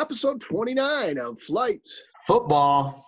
[0.00, 3.04] Episode 29 of Flights Football.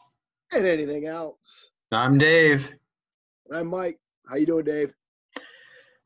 [0.53, 1.71] and Anything Else.
[1.91, 2.71] I'm Dave.
[3.49, 3.99] And I'm Mike.
[4.29, 4.93] How you doing, Dave?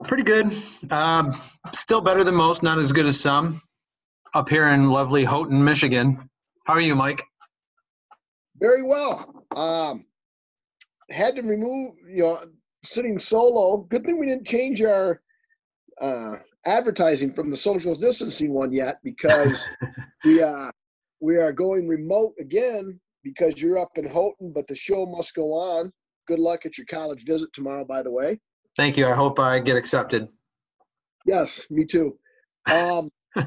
[0.05, 0.57] Pretty good.
[0.93, 1.35] Um,
[1.73, 3.61] still better than most, not as good as some.
[4.33, 6.31] Up here in lovely Houghton, Michigan.
[6.67, 7.25] How are you, Mike?
[8.61, 9.45] Very well.
[9.57, 10.05] Um,
[11.11, 12.45] had to remove, you know,
[12.85, 13.79] sitting solo.
[13.91, 15.21] Good thing we didn't change our
[16.01, 16.37] uh,
[16.67, 19.69] advertising from the social distancing one yet because
[20.25, 20.71] we uh,
[21.21, 25.53] we are going remote again because you're up in Houghton, but the show must go
[25.53, 25.93] on.
[26.29, 28.39] Good luck at your college visit tomorrow, by the way.
[28.77, 29.07] Thank you.
[29.07, 30.29] I hope I get accepted.
[31.25, 32.19] Yes, me too.
[32.71, 33.47] Um, but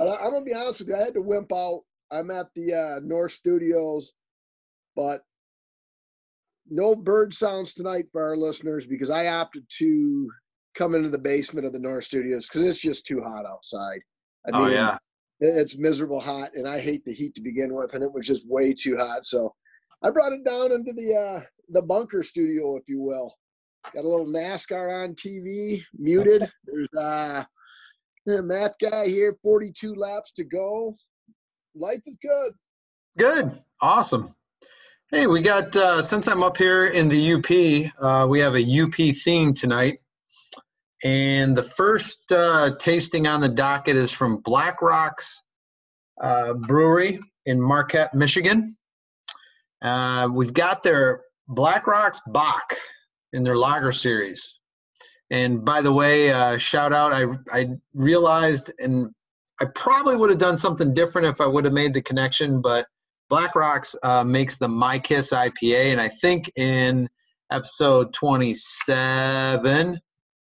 [0.00, 0.96] I, I'm gonna be honest with you.
[0.96, 1.82] I had to wimp out.
[2.10, 4.12] I'm at the uh, North Studios,
[4.96, 5.20] but
[6.68, 10.30] no bird sounds tonight for our listeners because I opted to
[10.74, 14.00] come into the basement of the North Studios because it's just too hot outside.
[14.46, 14.96] I oh, yeah.
[15.40, 18.48] it's miserable hot, and I hate the heat to begin with, and it was just
[18.48, 19.26] way too hot.
[19.26, 19.54] So
[20.02, 23.34] I brought it down into the uh, the bunker studio, if you will.
[23.94, 26.50] Got a little NASCAR on TV, muted.
[26.64, 27.44] There's uh,
[28.28, 30.96] a math guy here, 42 laps to go.
[31.74, 32.52] Life is good.
[33.18, 33.58] Good.
[33.80, 34.34] Awesome.
[35.10, 38.82] Hey, we got, uh, since I'm up here in the UP, uh, we have a
[38.82, 40.00] UP theme tonight.
[41.02, 45.42] And the first uh, tasting on the docket is from Black Rocks
[46.20, 48.76] uh, Brewery in Marquette, Michigan.
[49.82, 52.74] Uh, we've got their Black Rocks Bock
[53.32, 54.56] in their lager series.
[55.30, 59.08] And by the way, uh, shout out, I, I realized, and
[59.60, 62.86] I probably would have done something different if I would have made the connection, but
[63.28, 65.92] Black Rocks uh, makes the My Kiss IPA.
[65.92, 67.08] And I think in
[67.50, 70.00] episode 27,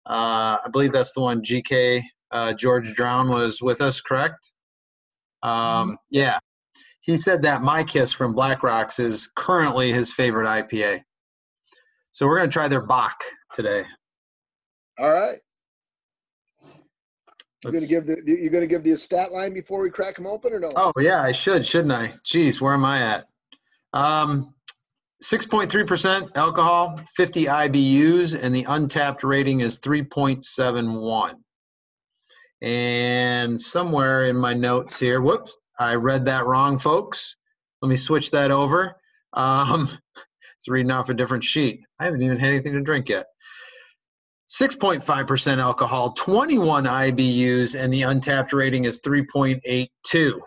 [0.09, 4.53] uh, I believe that's the one GK uh, George Drown was with us, correct?
[5.43, 6.39] Um, yeah.
[7.01, 11.01] He said that My Kiss from Black Rocks is currently his favorite IPA.
[12.11, 13.83] So we're going to try their Bock today.
[14.99, 15.39] All right.
[17.63, 20.53] You're gonna give the you're gonna give the stat line before we crack them open
[20.53, 20.71] or no?
[20.77, 22.13] Oh yeah, I should, shouldn't I?
[22.25, 23.25] Jeez, where am I at?
[23.91, 24.53] Um,
[25.21, 30.95] six point three percent alcohol, fifty IBUs, and the Untappd rating is three point seven
[30.95, 31.35] one.
[32.61, 37.35] And somewhere in my notes here, whoops, I read that wrong, folks.
[37.81, 38.95] Let me switch that over.
[39.33, 41.81] Um, it's reading off a different sheet.
[41.99, 43.27] I haven't even had anything to drink yet.
[44.49, 50.39] 6.5% alcohol, 21 IBUs, and the Untappd rating is 3.82.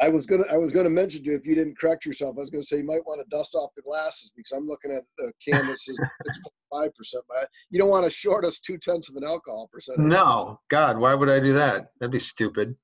[0.00, 2.40] I was gonna I was gonna mention to you if you didn't correct yourself, I
[2.40, 5.04] was gonna say you might want to dust off the glasses because I'm looking at
[5.18, 7.24] the can that says six point five percent,
[7.70, 10.00] you don't want to short us two tenths of an alcohol percentage.
[10.00, 11.86] No, God, why would I do that?
[12.00, 12.76] That'd be stupid.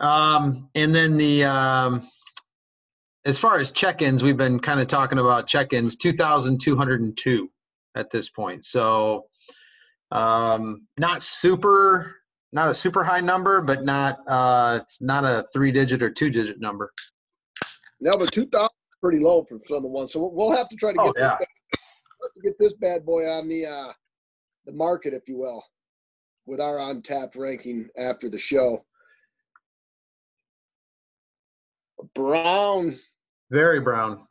[0.00, 2.08] Um, and then the um,
[3.24, 7.00] as far as check-ins, we've been kind of talking about check-ins, two thousand two hundred
[7.00, 7.50] and two
[7.96, 8.64] at this point.
[8.64, 9.26] So
[10.12, 12.14] um, not super,
[12.52, 16.92] not a super high number, but not uh, it's not a three-digit or two-digit number.
[18.00, 20.12] No, but two thousand is pretty low for some of the ones.
[20.12, 21.46] So we'll- have to try to Oh, get this bad,
[22.20, 23.92] we'll to get this bad boy on the uh
[24.66, 25.64] the market, if you will,
[26.46, 28.84] with our Untappd ranking after the show.
[32.14, 32.96] Brown
[33.50, 34.26] Very brown.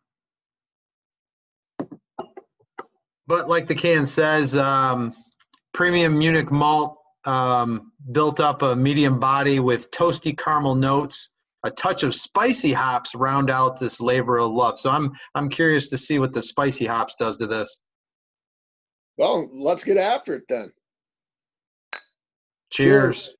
[3.28, 5.14] But like the can says, um,
[5.74, 11.30] premium Munich malt um, built up a medium body with toasty caramel notes.
[11.64, 14.80] A touch of spicy hops round out this labor of love.
[14.80, 17.82] So I'm I'm curious to see what the spicy hops does to this.
[19.18, 20.72] Well, let's get after it then.
[22.72, 23.36] Cheers.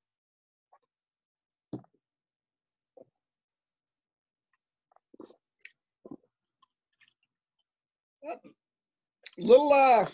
[9.38, 10.06] Little uh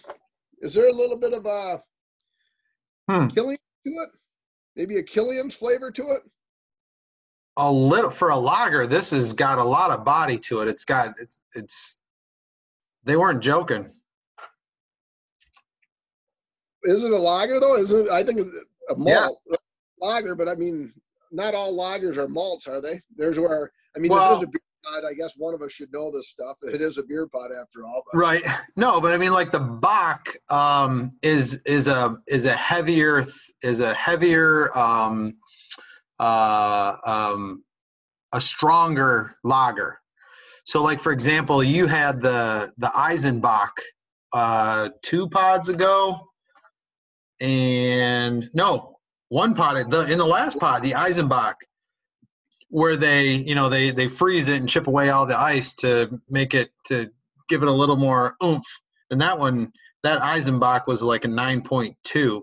[0.61, 1.79] is there a little bit of uh
[3.09, 3.29] Hmm.
[3.29, 4.09] Killian to it?
[4.77, 6.23] Maybe a Killian's flavor to it?
[7.57, 8.87] A little for a lager.
[8.87, 10.69] This has got a lot of body to it.
[10.69, 11.99] It's got it's it's.
[13.05, 13.93] They weren't joking.
[16.83, 17.77] Is it a lager though?
[17.77, 18.45] Is it I think a
[18.99, 19.27] Yeah.
[19.27, 19.43] malt
[20.01, 20.93] lager, but I mean
[21.31, 23.03] not all lagers are malts, are they?
[23.15, 24.61] There's where I mean Well- this is a beer
[25.05, 26.59] I guess one of us should know this stuff.
[26.63, 28.03] It is a beer pod after all.
[28.11, 28.45] But Right.
[28.77, 33.25] No, but I mean, like the Bock um, is is a is a heavier
[33.63, 35.37] is a heavier um,
[36.19, 37.65] uh, um,
[38.33, 40.01] a stronger lager.
[40.65, 43.73] So, like for example, you had the the Eisenbach
[44.33, 46.29] uh, two pods ago,
[47.41, 48.99] and no
[49.29, 51.55] one pod in the last pod the Eisenbach
[52.75, 56.21] where they you know they they freeze it and chip away all the ice to
[56.29, 57.09] make it to
[57.49, 58.67] give it a little more oomph.
[59.11, 59.71] And that one,
[60.03, 62.41] that Eisenbach was like a 9.2.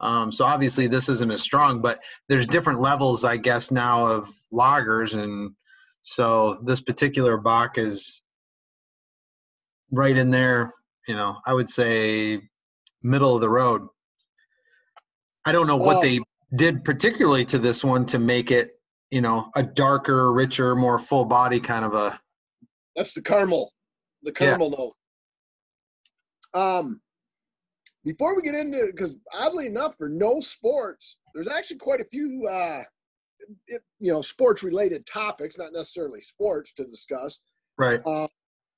[0.00, 1.98] Um, so obviously this isn't as strong, but
[2.28, 5.52] there's different levels, I guess, now of loggers, and
[6.02, 8.22] so this particular Bock is
[9.90, 10.74] right in there.
[11.08, 12.42] You know, I would say
[13.02, 13.86] middle of the road.
[15.46, 16.20] I don't know what they
[16.54, 18.72] did particularly to this one to make it,
[19.10, 22.20] you know, a darker, richer, more full body kind of a.
[22.96, 23.72] That's the caramel,
[24.22, 24.38] the Yeah.
[24.38, 26.60] caramel note.
[26.60, 27.00] Um,
[28.04, 32.04] before we get into it, because oddly enough, for no sports, there's actually quite a
[32.04, 32.82] few, uh,
[33.66, 37.42] it, you know, sports related topics, not necessarily sports to discuss.
[37.78, 38.00] Right.
[38.04, 38.28] Uh,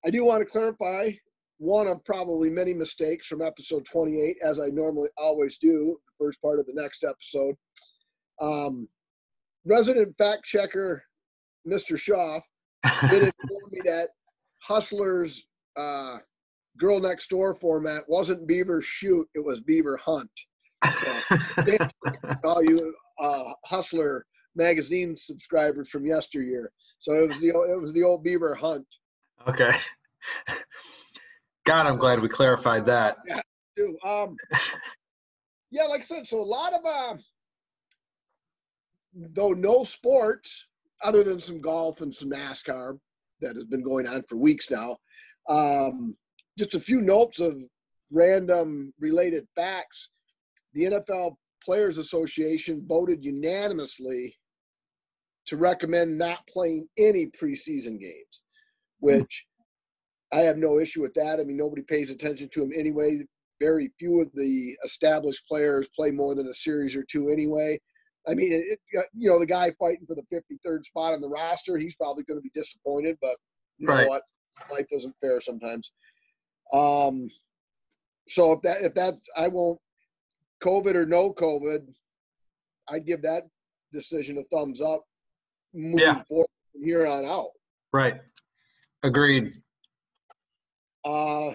[0.04, 1.12] I do want to clarify
[1.58, 6.42] one of probably many mistakes from episode 28, as I normally always do, the first
[6.42, 7.54] part of the next episode.
[8.40, 8.88] Um,
[9.64, 11.02] resident fact checker,
[11.66, 11.98] Mr.
[11.98, 12.46] Schaff,
[13.10, 14.08] did inform me that
[14.62, 15.44] Hustler's
[15.76, 16.18] uh,
[16.78, 20.30] Girl Next Door format wasn't Beaver Shoot, it was Beaver Hunt.
[20.84, 21.12] So,
[22.44, 26.72] all you uh, Hustler magazine subscribers from yesteryear.
[26.98, 28.86] So it was the it was the old Beaver Hunt.
[29.46, 29.72] okay.
[31.64, 33.18] God, I'm glad we clarified that.
[33.76, 33.96] too.
[34.04, 34.36] Um,
[35.70, 37.16] yeah, like I said, so a lot of uh,
[39.14, 40.68] though no sports
[41.02, 42.98] other than some golf and some NASCAR
[43.40, 44.96] that has been going on for weeks now.
[45.48, 46.16] Um,
[46.58, 47.54] just a few notes of
[48.10, 50.10] random related facts.
[50.74, 54.36] The NFL Players Association voted unanimously
[55.46, 58.42] to recommend not playing any preseason games,
[59.00, 59.46] which
[60.32, 61.40] I have no issue with that.
[61.40, 63.22] I mean, nobody pays attention to them anyway.
[63.60, 67.78] Very few of the established players play more than a series or two anyway.
[68.28, 68.78] I mean, it,
[69.14, 72.38] you know, the guy fighting for the 53rd spot on the roster, he's probably going
[72.38, 73.36] to be disappointed, but
[73.78, 74.22] you know what?
[74.70, 75.92] Life isn't fair sometimes.
[76.72, 77.28] Um,
[78.28, 79.80] so if that, if that, I won't,
[80.62, 81.92] COVID or no COVID,
[82.88, 83.42] I'd give that
[83.92, 85.02] decision a thumbs up
[85.74, 86.22] moving Yeah.
[86.28, 87.48] forward from here on out.
[87.92, 88.20] Right.
[89.02, 89.52] Agreed.
[91.04, 91.54] Uh,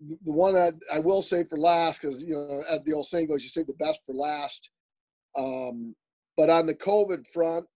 [0.00, 3.06] the the one that I will say for last, because you know, at the old
[3.06, 4.70] saying goes, you save the best for last.
[5.38, 5.94] Um,
[6.36, 7.66] but on the COVID front,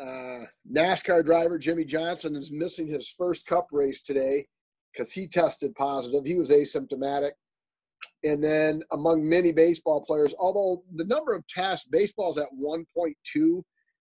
[0.00, 4.46] uh, NASCAR driver Jimmie Johnson is missing his first Cup race today
[4.92, 6.24] because he tested positive.
[6.24, 7.32] He was asymptomatic.
[8.22, 13.62] And then among many baseball players, although the number of tests, baseball's at 1.2,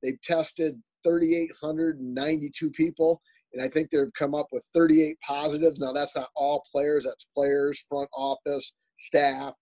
[0.02, 3.22] they've tested 3,892 people
[3.54, 5.80] and I think they've come up with 38 positives.
[5.80, 9.54] Now that's not all players; that's players, front office, staff.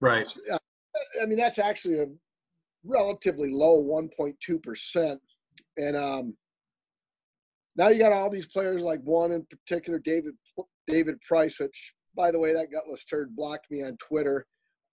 [0.00, 0.32] Right.
[1.22, 2.06] I mean, that's actually a
[2.84, 5.20] relatively low 1.2 percent.
[5.76, 6.36] And um,
[7.76, 10.34] now you got all these players, like one in particular, David
[10.86, 14.46] David Price, which, by the way, that gutless turd blocked me on Twitter.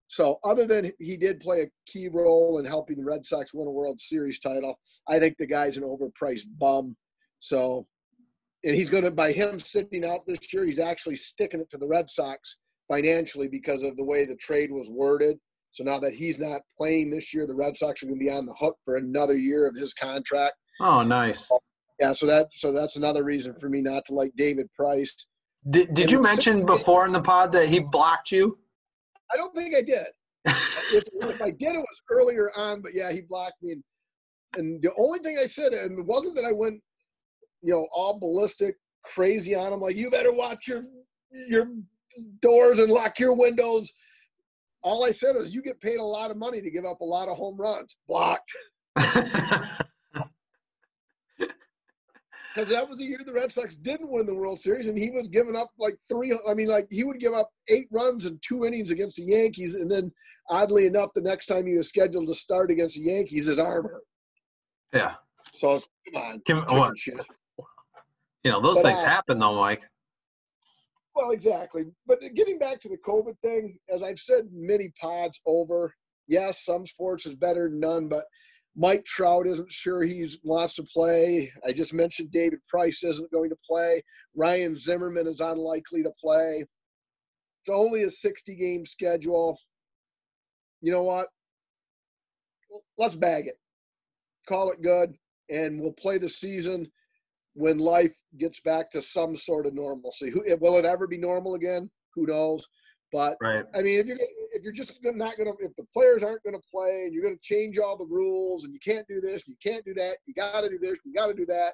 [0.08, 3.68] So, other than he did play a key role in helping the Red Sox win
[3.68, 6.98] a World Series title, I think the guy's an overpriced bum.
[7.40, 7.88] So,
[8.64, 11.78] and he's going to by him sitting out this year he's actually sticking it to
[11.78, 15.40] the red sox financially because of the way the trade was worded
[15.72, 18.30] so now that he's not playing this year the red sox are going to be
[18.32, 20.56] on the hook for another year of his contract.
[20.82, 21.50] Oh, nice.
[22.00, 25.14] yeah so that so that's another reason for me not to like david price.
[25.70, 28.58] Did, did And you mention before in the pod that he blocked you?
[29.34, 30.06] i don't think i did.
[30.94, 33.74] If, if i did it was earlier on but yeah he blocked me.
[33.74, 33.84] And,
[34.56, 36.82] and the only thing i said and it wasn't that i went
[37.62, 38.76] you know all ballistic
[39.06, 40.82] crazy on him like you better watch your
[41.48, 41.68] your
[42.42, 43.92] doors and lock your windows
[44.84, 47.06] all i said was you get paid a lot of money to give up a
[47.06, 48.52] lot of home runs blocked
[48.96, 49.20] because
[52.70, 55.28] that was the year the red sox didn't win the world series and he was
[55.28, 58.66] giving up like three i mean like he would give up eight runs in two
[58.66, 60.12] innings against the yankees and then
[60.50, 63.86] oddly enough the next time he was scheduled to start against the yankees his arm
[63.86, 64.04] hurt
[64.94, 65.16] yeah.
[65.54, 65.80] so
[66.14, 66.94] come on Kim- what-.
[68.44, 69.88] You know, those But, things uh, happen though, Mike.
[71.16, 71.84] Well, exactly.
[72.08, 75.94] But getting back to the COVID thing, as I've said many pods over,
[76.28, 78.26] yes, some sports is better than none, but
[78.76, 81.52] Mike Trout isn't sure he wants to play.
[81.68, 84.02] I just mentioned David Price isn't going to play.
[84.36, 86.66] Ryan Zimmerman is unlikely to play.
[87.62, 89.60] It's only a 60 game schedule.
[90.82, 91.28] You know what?
[92.98, 93.56] Let's bag it.
[94.48, 95.16] Call it good,
[95.50, 96.90] and we'll play the season
[97.54, 100.30] when life gets back to some sort of normalcy.
[100.30, 101.90] Who will it ever be normal again?
[102.16, 102.68] Who knows?
[103.12, 103.66] But Right.
[103.76, 104.18] I mean, if you're
[104.54, 107.24] if you're just not going to if the players aren't going to play and you're
[107.24, 110.18] going to change all the rules and you can't do this, you can't do that,
[110.26, 111.74] you got to do this, you got to do that.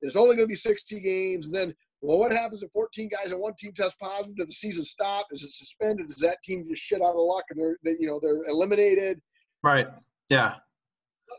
[0.00, 3.32] There's only going to be 60 games, and then well, what happens if 14 guys
[3.32, 4.36] on one team test positive?
[4.36, 5.26] Does the season stop?
[5.32, 6.06] Is it suspended?
[6.06, 9.20] Does that team just shit out of luck and they're they, you know they're eliminated?
[9.62, 9.88] Right.
[10.28, 10.54] Yeah.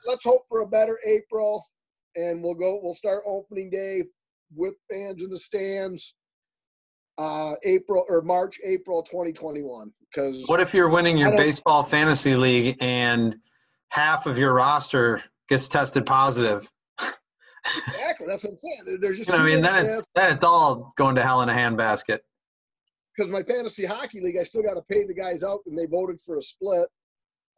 [0.06, 1.66] Let's hope for a better April,
[2.16, 2.80] and we'll go.
[2.82, 4.04] We'll start opening day
[4.56, 6.16] with fans in the stands.
[7.18, 9.92] Uh, April or March, April 2021.
[10.10, 13.36] Because What if you're winning your baseball fantasy league and
[13.90, 16.70] half of your roster gets tested positive?
[17.88, 19.00] exactly that's what I'm saying.
[19.02, 21.50] There's just You know, I mean, then it's then it's all going to hell in
[21.50, 22.20] a handbasket.
[23.16, 25.86] because my fantasy hockey league, I still got to pay the guys out, and they
[25.88, 26.88] voted for a split.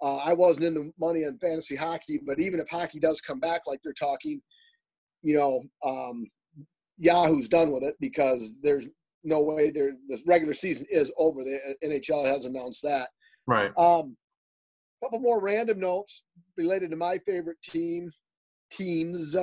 [0.01, 3.39] Uh, I wasn't in the money on fantasy hockey, but even if hockey does come
[3.39, 4.41] back like they're talking,
[5.21, 6.25] you know, um,
[6.97, 8.87] Yahoo's done with it because there's
[9.23, 9.93] no way there.
[10.09, 11.43] This regular season is over.
[11.43, 13.09] The NHL has announced that.
[13.47, 13.71] Right.
[13.77, 14.15] Um,
[15.03, 16.23] couple more random notes
[16.57, 18.11] related to my favorite team,
[18.71, 19.35] teams.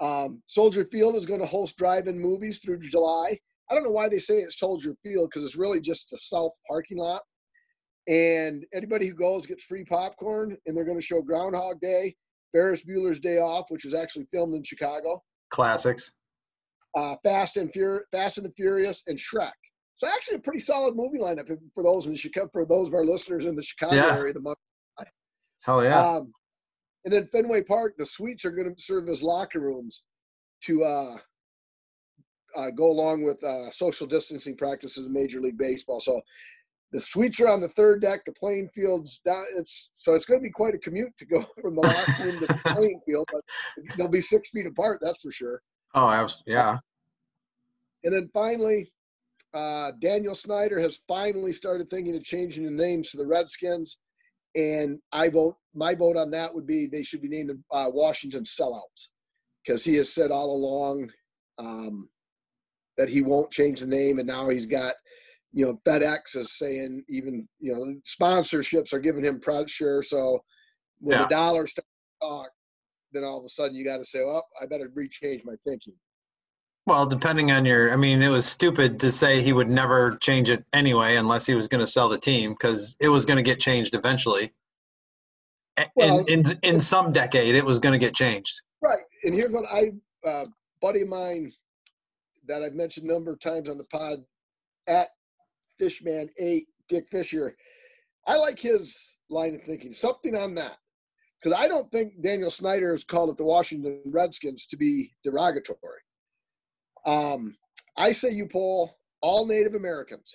[0.00, 3.38] Um, Soldier Field is going to host drive-in movies through July.
[3.70, 6.52] I don't know why they say it's Soldier Field because it's really just the south
[6.68, 7.22] parking lot.
[8.08, 12.14] And anybody who goes gets free popcorn, and they're going to show Groundhog Day,
[12.52, 16.12] Ferris Bueller's Day Off, which was actually filmed in Chicago, Classics.
[16.96, 19.50] uh, Fast and Fur- Fast and the Furious, and Shrek.
[19.96, 22.94] So actually, a pretty solid movie lineup for those in the Chicago for those of
[22.94, 24.16] our listeners in the Chicago Yeah.
[24.16, 24.32] area.
[24.34, 24.58] The month.
[25.64, 26.00] Hell yeah.
[26.00, 26.32] Um,
[27.04, 30.04] and then Fenway Park, the suites are going to serve as locker rooms
[30.64, 31.16] to uh,
[32.56, 35.98] uh, go along with uh, social distancing practices in Major League Baseball.
[36.00, 36.20] So
[36.92, 38.24] the suites are on the third deck.
[38.24, 39.44] The playing fields down.
[39.56, 42.38] It's so it's going to be quite a commute to go from the locker room
[42.38, 43.42] to the playing field, but
[43.96, 45.00] they'll be six feet apart.
[45.02, 45.60] That's for sure.
[45.94, 46.78] oh, was, yeah.
[48.04, 48.92] And then finally,
[49.52, 53.98] uh, Daniel Snyder has finally started thinking of changing the names to the Redskins.
[54.54, 57.90] And I vote, my vote on that would be they should be named the uh,
[57.90, 59.08] Washington Sellouts
[59.64, 61.10] because he has said all along
[61.58, 62.08] um,
[62.96, 64.18] that he won't change the name.
[64.18, 64.94] And now he's got,
[65.56, 70.02] you know, FedEx is saying even, you know, sponsorships are giving him pressure.
[70.02, 70.44] So
[70.98, 71.22] when Yeah.
[71.22, 71.88] the dollar starts
[72.20, 72.50] talk,
[73.12, 75.94] then all of a sudden you got to say, well, I better rechange my thinking.
[76.86, 80.50] Well, depending on your, I mean, it was stupid to say he would never change
[80.50, 83.42] it anyway unless he was going to sell the team because it was going to
[83.42, 84.52] get changed eventually.
[85.94, 88.60] Well- in, in in some decade, it was going to get changed.
[88.82, 89.02] Right.
[89.24, 89.92] And here's what I,
[90.28, 90.44] uh,
[90.82, 91.50] buddy of mine
[92.46, 94.22] that I've mentioned a number of times on the pod
[94.86, 95.08] at
[95.78, 97.56] Fishman 8, Dick Fisher,
[98.26, 100.76] I like his line of thinking, something on that.
[101.40, 106.00] Because I don't think Daniel Snyder has called it the Washington Redskins to be derogatory.
[107.04, 107.56] Um,
[107.96, 110.34] I say you poll all Native Americans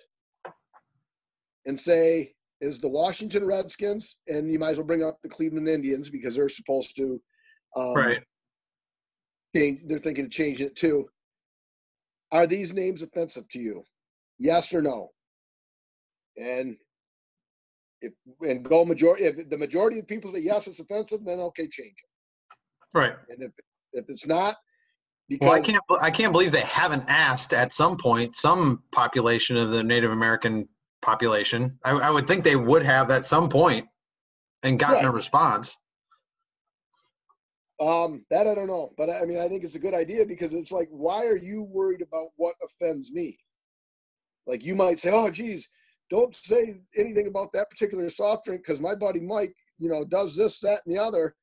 [1.66, 5.68] and say, is the Washington Redskins, and you might as well bring up the Cleveland
[5.68, 7.20] Indians because they're supposed to
[7.76, 8.24] um, Right.
[9.56, 11.10] change, they're thinking of changing it too.
[12.32, 13.84] Are these names offensive to you?
[14.38, 15.10] Yes or no?
[16.42, 16.78] And
[18.02, 21.68] if and go majority if the majority of people say yes, it's offensive, then okay,
[21.68, 22.98] change it.
[22.98, 23.14] Right.
[23.30, 23.52] And if
[23.94, 24.56] if it's not,
[25.30, 25.84] because Well, I can't.
[26.02, 30.68] I can't believe they haven't asked at some point some population of the Native American
[31.02, 31.78] population.
[31.86, 33.88] I, I would think they would have at some point
[34.64, 35.78] and gotten a response.
[37.80, 40.26] um that I don't know, but I I mean I think it's a good idea
[40.26, 43.38] because it's like why are you worried about what offends me?
[44.48, 45.68] Like you might say, oh geez,
[46.12, 50.36] don't say anything about that particular soft drink because my buddy Mike, you know, does
[50.36, 51.34] this, that, and the other.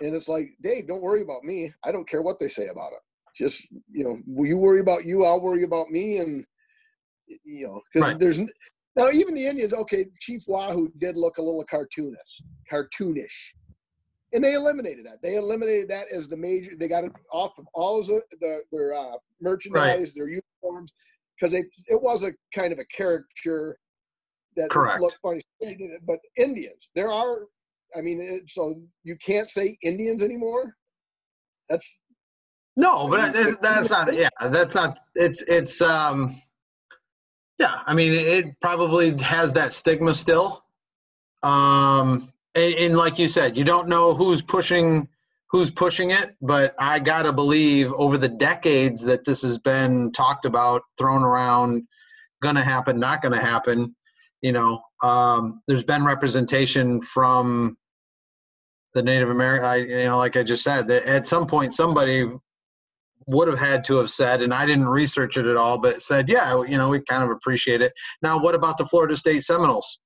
[0.00, 1.72] And it's like, Dave, don't worry about me.
[1.84, 3.00] I don't care what they say about it.
[3.36, 5.24] Just, you know, will you worry about you?
[5.24, 6.18] I'll worry about me.
[6.18, 6.46] And,
[7.44, 8.18] you know, because Right.
[8.20, 8.38] there's
[8.96, 12.40] now even the Indians, okay, Chief Wahoo did look a little cartoonish,
[12.70, 13.52] cartoonish.
[14.32, 15.22] And they eliminated that.
[15.22, 16.72] They eliminated that as the major.
[16.76, 20.92] They got it off of all of the, the their uh, merchandise, their uniforms,
[21.38, 23.76] because it was a kind of a caricature
[24.56, 25.00] that Correct.
[25.00, 25.40] looked funny.
[25.60, 27.38] They did it, But Indians, there are.
[27.96, 30.74] I mean, so you can't say Indians anymore.
[31.68, 32.00] That's
[32.76, 34.14] No, but I mean, that's not.
[34.14, 34.98] Yeah, that's not.
[35.14, 35.80] It's it's.
[35.80, 36.36] um
[37.58, 40.64] Yeah, I mean, it probably has that stigma still.
[41.42, 45.08] Um, and, and like you said, you don't know who's pushing
[45.54, 50.46] who's pushing it, but I gotta believe over the decades that this has been talked
[50.46, 51.84] about, thrown around,
[52.42, 53.94] gonna happen, not gonna happen.
[54.44, 57.78] You know, um, there's been representation from
[58.92, 59.64] the Native American.
[59.64, 62.30] I, you know, like I just said, that at some point somebody
[63.26, 66.28] would have had to have said, and I didn't research it at all, but said,
[66.28, 67.94] yeah, you know, we kind of appreciate it.
[68.20, 69.98] Now, what about the Florida State Seminoles?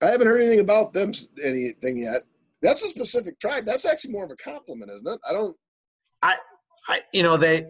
[0.00, 1.10] I haven't heard anything about them
[1.44, 2.22] anything yet.
[2.62, 3.66] That's a specific tribe.
[3.66, 5.20] That's actually more of a compliment, isn't it?
[5.28, 5.56] I don't.
[6.22, 6.36] I,
[6.86, 7.66] I, you know, they.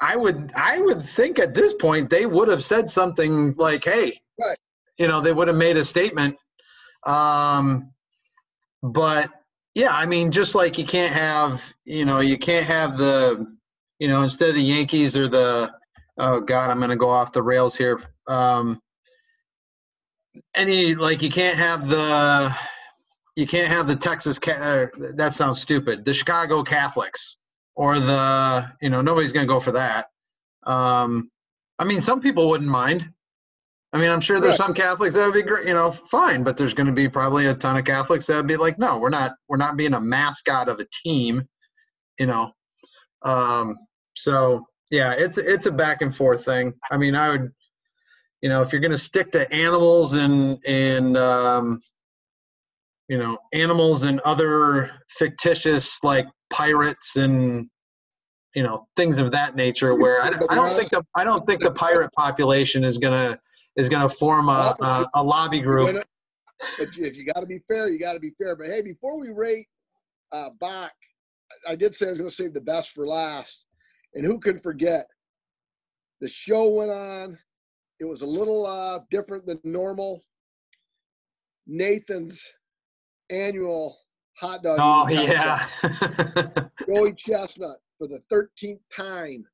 [0.00, 4.20] I would, I would think at this point they would have said something like, "Hey,
[4.38, 4.56] right.
[4.98, 6.36] You know, they would have made a statement."
[7.06, 7.92] Um,
[8.82, 9.30] but
[9.74, 13.46] yeah, I mean, just like you can't have, you know, you can't have the,
[13.98, 15.70] you know, instead of the Yankees or the,
[16.18, 18.00] oh God, I'm going to go off the rails here.
[18.26, 18.80] Um,
[20.54, 22.54] any like you can't have the
[23.36, 27.36] you can't have the Texas uh, that sounds stupid the Chicago Catholics
[27.74, 30.06] or the you know nobody's going to go for that
[30.64, 31.30] um,
[31.78, 33.10] I mean some people wouldn't mind
[33.92, 34.66] I mean I'm sure there's right.
[34.66, 37.46] some Catholics that would be great you know fine but there's going to be probably
[37.46, 40.00] a ton of Catholics that would be like no we're not we're not being a
[40.00, 41.44] mascot of a team
[42.18, 42.52] you know
[43.22, 43.76] um,
[44.14, 47.50] so yeah it's it's a back and forth thing I mean I would
[48.42, 51.80] you know if you're going to stick to animals and and um,
[53.08, 57.68] you know animals and other fictitious like pirates and
[58.54, 61.60] you know things of that nature where i, I don't think the i don't think
[61.60, 63.38] the pirate population is gonna
[63.76, 66.04] is gonna form a, a, a lobby group
[66.78, 69.20] but if you got to be fair you got to be fair but hey before
[69.20, 69.66] we rate
[70.32, 70.92] uh Bock
[71.68, 73.64] i did say i was gonna save the best for last
[74.14, 75.06] and who can forget
[76.20, 77.38] the show went on
[77.98, 80.22] it was a little uh, different than normal.
[81.66, 82.42] Nathan's
[83.30, 83.96] annual
[84.38, 84.78] hot dog.
[84.80, 85.66] Oh yeah.
[86.86, 89.44] Joey Chestnut for the 13th time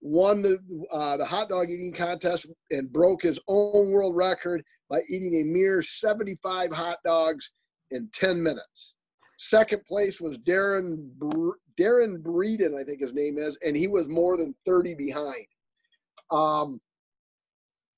[0.00, 0.58] won the
[0.92, 5.44] uh, the hot dog eating contest and broke his own world record by eating a
[5.44, 7.50] mere 75 hot dogs
[7.90, 8.94] in 10 minutes.
[9.38, 11.10] Second place was Darron
[11.78, 15.46] Darron Breeden, I think his name is, and he was more than 30 behind.
[16.30, 16.80] Um,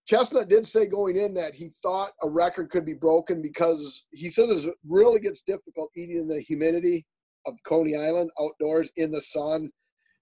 [0.06, 4.30] Chestnut did say going in that he thought a record could be broken because he
[4.30, 7.06] says it really gets difficult eating in the humidity
[7.46, 9.70] of Coney Island outdoors in the sun,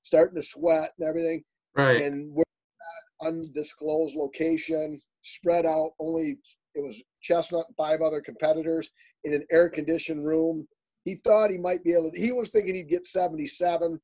[0.02, 1.42] starting to sweat and everything.
[1.76, 2.00] Right.
[2.02, 5.90] And we're at undisclosed location, spread out.
[5.98, 6.36] Only
[6.74, 8.90] it was Chestnut and five other competitors
[9.24, 10.66] in an air conditioned room.
[11.04, 14.00] He thought he might be able to, he was thinking he'd get 77.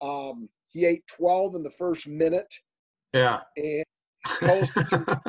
[0.00, 2.52] Um, he ate 12 in the first minute.
[3.12, 3.40] Yeah.
[3.56, 3.84] And
[4.26, 5.20] close to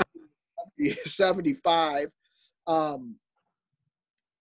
[1.06, 2.10] 75.
[2.68, 3.16] Um,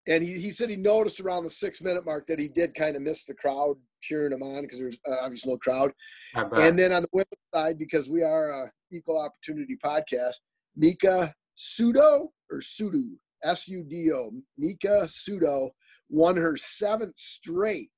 [0.08, 2.96] and he, he said he noticed around the six minute mark that he did kind
[2.96, 5.92] of miss the crowd cheering him on because there's uh, obviously no crowd.
[6.34, 10.34] And then on the women's side, because we are a equal opportunity podcast,
[10.76, 13.02] Mika Sudo or Sudo,
[13.42, 15.70] S U D O, Mika Sudo
[16.08, 17.90] won her seventh straight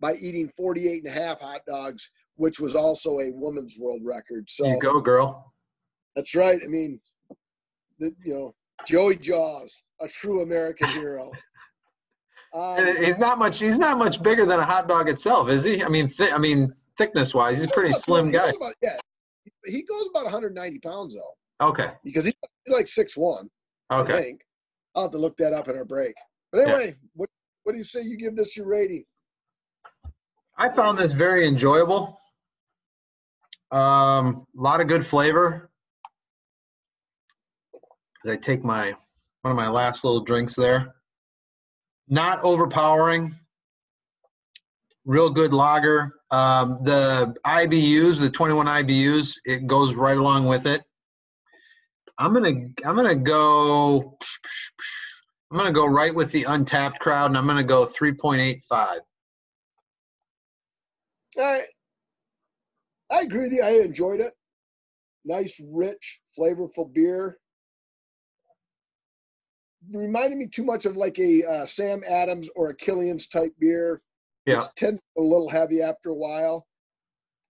[0.00, 4.48] by eating 48 and a half hot dogs, which was also a women's world record.
[4.48, 5.52] So you go, girl.
[6.14, 6.60] That's right.
[6.62, 7.00] I mean,
[7.98, 8.54] the, you know,
[8.86, 11.30] Joey Jaws, a true American hero.
[12.54, 13.58] Um, he's not much.
[13.58, 15.82] He's not much bigger than a hot dog itself, is he?
[15.82, 18.48] I mean, th- I mean, thickness wise, he's a pretty slim guy.
[18.56, 18.96] About, yeah,
[19.66, 21.66] he goes about 190 pounds though.
[21.68, 21.90] Okay.
[22.02, 22.34] Because he's
[22.68, 23.50] like six one.
[23.92, 24.12] Okay.
[24.12, 24.40] I think.
[24.94, 26.14] I'll have to look that up in our break.
[26.50, 26.94] But anyway, yeah.
[27.14, 27.28] what
[27.64, 29.04] what do you say you give this your rating?
[30.56, 32.18] I found this very enjoyable.
[33.70, 35.70] Um, a lot of good flavor
[38.26, 38.92] as I take my
[39.42, 40.94] one of my last little drinks there.
[42.08, 43.34] Not overpowering.
[45.04, 46.14] Real good lager.
[46.30, 50.82] Um, the IBUs, the 21 IBUs, it goes right along with it.
[52.18, 54.18] I'm gonna I'm gonna go
[55.50, 58.98] I'm gonna go right with the Untappd crowd, and I'm gonna go 3.85.
[61.38, 61.60] I
[63.12, 63.62] I agree with you.
[63.62, 64.32] I enjoyed it.
[65.24, 67.38] Nice, rich, flavorful beer
[69.92, 74.02] reminded me too much of like a uh, Sam Adams or a Killian's type beer.
[74.44, 76.66] Yeah, it's tend a little heavy after a while.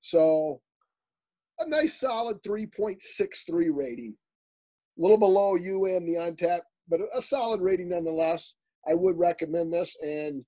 [0.01, 0.61] So
[1.59, 4.15] a nice solid 3.63 rating.
[4.99, 8.55] A little below you and the Untappd, but a solid rating nonetheless.
[8.89, 10.45] I would recommend this and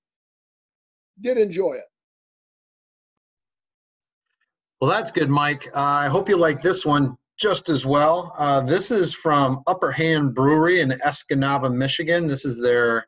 [1.19, 1.85] did enjoy it.
[4.79, 5.67] Well, that's good, Mike.
[5.75, 8.33] Uh, I hope you like this one just as well.
[8.37, 12.27] Uh, this is from Upper Hand Brewery in Escanaba, Michigan.
[12.27, 13.07] This is their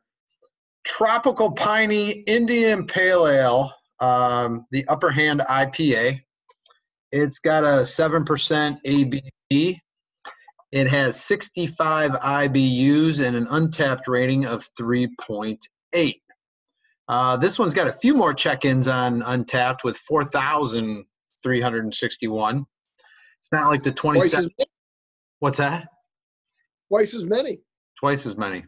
[0.86, 6.22] Tropical Piney Indian Pale Ale, um, the Upper Hand IPA.
[7.12, 9.78] It's got a 7% ABV.
[10.72, 16.14] It has 65 IBUs and an Untappd rating of 3.8.
[17.10, 21.04] Uh, this one's got a few more check ins on Untappd with 4,000
[21.44, 22.58] 361.
[22.58, 22.66] It's
[23.52, 24.52] not like the Twice 27.
[25.40, 25.88] What's that?
[26.90, 27.60] twice as many.
[28.00, 28.66] Twice as many.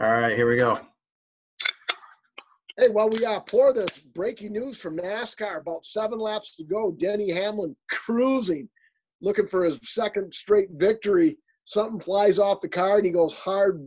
[0.00, 0.78] All right, here we go.
[2.78, 6.92] Hey, while we uh, pour this, breaking news from NASCAR about seven laps to go.
[6.92, 8.68] Denny Hamlin cruising,
[9.20, 11.36] looking for his second straight victory.
[11.64, 13.84] Something flies off the car and he goes hard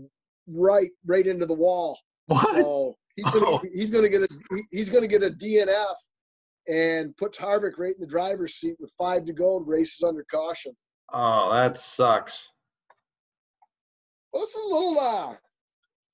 [0.47, 1.97] right, right into the wall.
[2.27, 2.41] What?
[2.57, 3.61] So he's gonna, Oh.
[3.73, 4.27] he's gonna get a
[4.71, 5.95] he's gonna get a DNF
[6.67, 9.59] and puts Harvick right in the driver's seat with five to go.
[9.59, 10.73] The race is under caution.
[11.11, 12.49] Oh, that sucks.
[14.31, 15.35] Well, it's a little uh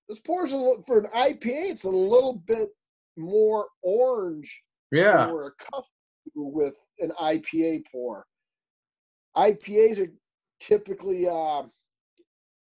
[0.10, 2.70] this pours a little for an IPA, it's a little bit
[3.16, 5.26] more orange Yeah.
[5.26, 5.86] than we're accustomed
[6.34, 8.26] to with an IPA pour.
[9.38, 10.12] IPAs are
[10.60, 11.64] typically uh,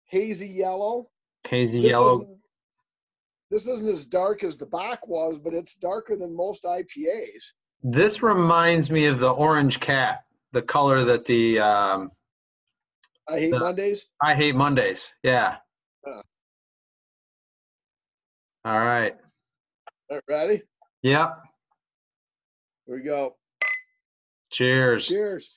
[0.07, 1.11] hazy yellow.
[1.47, 2.17] Hazy This yellow.
[2.23, 2.41] isn't-
[3.51, 7.53] This isn't as dark as the back was, but it's darker than most IPAs.
[7.88, 12.11] This reminds me of the orange cat, the color that the um,
[13.29, 13.59] I hate Yeah.
[13.61, 14.11] Mondays.
[14.20, 15.14] I hate Mondays.
[15.22, 15.59] Yeah.
[18.64, 19.14] All right.
[20.11, 20.62] All right, ready?
[21.03, 21.38] Yep.
[22.87, 23.37] Here we go.
[24.51, 25.07] Cheers.
[25.07, 25.49] Cheers.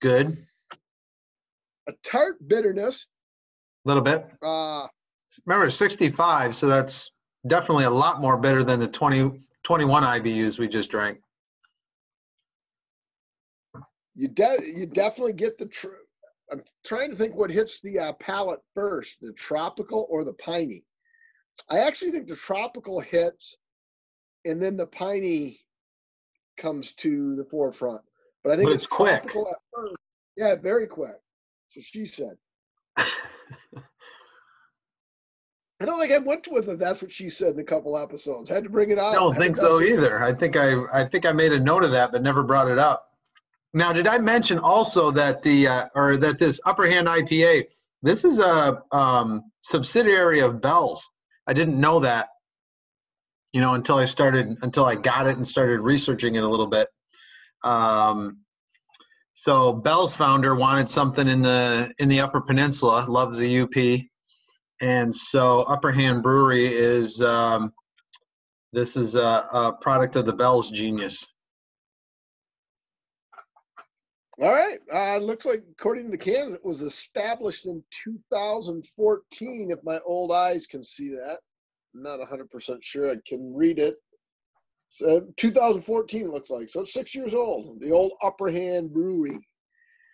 [0.00, 0.46] Good.
[1.90, 3.06] A tart bitterness.
[3.84, 4.24] A little bit.
[4.42, 4.86] Uh,
[5.46, 7.10] Remember, 65, so that's
[7.46, 11.18] definitely a lot more bitter than the 20, 21 IBUs we just drank.
[14.14, 15.66] you de- you definitely get the.
[15.66, 15.88] Tr-
[16.52, 20.84] I'm trying to think what hits the uh, palate first, the tropical or the piney.
[21.70, 23.56] I actually think the tropical hits,
[24.44, 25.60] and then the piney
[26.56, 28.02] comes to the forefront.
[28.42, 29.30] But I think But it's, it's quick.
[29.30, 29.94] first.
[30.36, 31.16] Yeah, very quick.
[31.70, 32.36] So she said.
[35.82, 36.78] I don't think I went with it.
[36.78, 38.50] That's what she said in a couple episodes.
[38.50, 39.12] I had to bring it up.
[39.12, 40.22] I don't think so either.
[40.22, 42.78] I think I I think I made a note of that, but never brought it
[42.78, 43.06] up.
[43.72, 47.64] Now, did I mention also that the uh, or that this Upper Hand IPA
[48.02, 51.10] this is a um, subsidiary of Bell's?
[51.46, 52.28] I didn't know that,
[53.52, 56.66] you know, until I started until I got it and started researching it a little
[56.66, 56.88] bit.
[57.62, 58.38] Um,
[59.40, 64.02] so Bell's founder wanted something in the in the Upper Peninsula, loves the UP,
[64.82, 67.22] and so Upper Hand Brewery is.
[67.22, 67.72] Um,
[68.74, 71.26] this is a, a product of the Bell's genius.
[74.42, 74.78] All right.
[74.92, 79.70] Uh, looks like, according to the can, it was established in 2014.
[79.70, 81.38] If my old eyes can see that,
[81.94, 83.10] I'm not 100% sure.
[83.10, 83.96] I can read it.
[84.90, 86.68] So 2014 it looks like.
[86.68, 87.80] So it's six years old.
[87.80, 89.38] The old Upper Hand Brewery.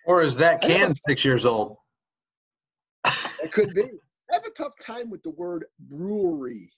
[0.04, 1.76] Or is that can six years old?
[3.42, 3.82] It could be.
[3.82, 6.70] I have a tough time with the word brewery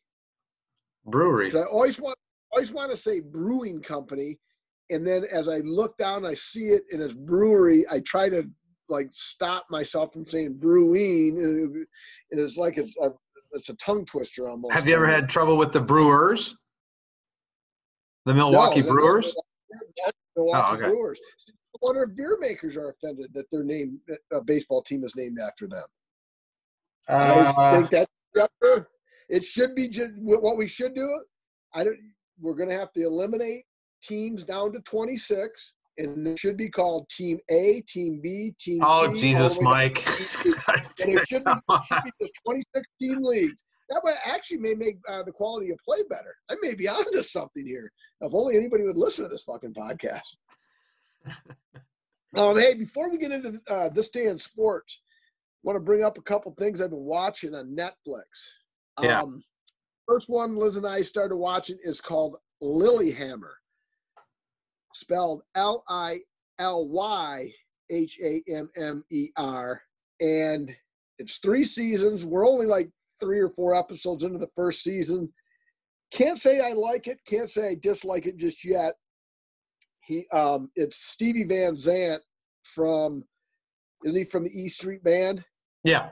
[1.06, 1.54] Brewery.
[1.54, 2.16] I always want,
[2.52, 4.38] always want to say brewing company,
[4.90, 7.84] and then as I look down, I see it in its brewery.
[7.90, 8.44] I try to
[8.88, 11.86] like stop myself from saying brewing, and,
[12.30, 13.10] and it's like it's a,
[13.52, 14.74] it's a tongue twister almost.
[14.74, 16.56] Have you ever had trouble with the Brewers?
[18.28, 19.34] The Milwaukee that- Brewers?
[20.04, 20.88] that's Milwaukee Oh, okay.
[20.90, 21.18] Brewers.
[21.48, 25.38] I wonder if beer makers are offended that their name, a baseball team is named
[25.40, 25.84] after them.
[27.08, 28.84] I Uh, think that
[29.30, 31.08] it should be just what we should do.
[31.72, 31.98] I don't.
[32.38, 33.64] We're going to have to eliminate
[34.02, 39.10] teams down to 26, and it should be called Team A, Team B, Team oh,
[39.14, 39.20] C.
[39.20, 39.94] Jesus, the way down Mike.
[39.94, 40.52] to Team C.
[41.00, 41.52] And there should be,
[41.88, 43.62] should be just 26 team leagues.
[43.90, 46.34] That way, actually, may make uh, the quality of play better.
[46.50, 47.90] I may be onto something here.
[48.20, 50.36] If only anybody would listen to this fucking podcast.
[52.36, 55.02] um, hey, before we get into uh, this day in sports,
[55.62, 58.22] want to bring up a couple things I've been watching on Netflix.
[59.02, 59.22] Yeah.
[59.22, 59.42] Um,
[60.06, 63.52] first one Liz and I started watching is called Lilyhammer,
[64.94, 66.20] spelled L I
[66.58, 67.52] L Y
[67.90, 69.80] H A M M E R,
[70.20, 70.74] and
[71.18, 72.24] it's three seasons.
[72.24, 75.32] We're only like three or four episodes into the first season.
[76.12, 77.18] Can't say I like it.
[77.26, 78.94] Can't say I dislike it just yet.
[80.00, 82.22] He, um, it's Stevie Van Zandt
[82.64, 83.24] from,
[84.04, 85.44] isn't he from the E Street Band?
[85.84, 86.08] yeah.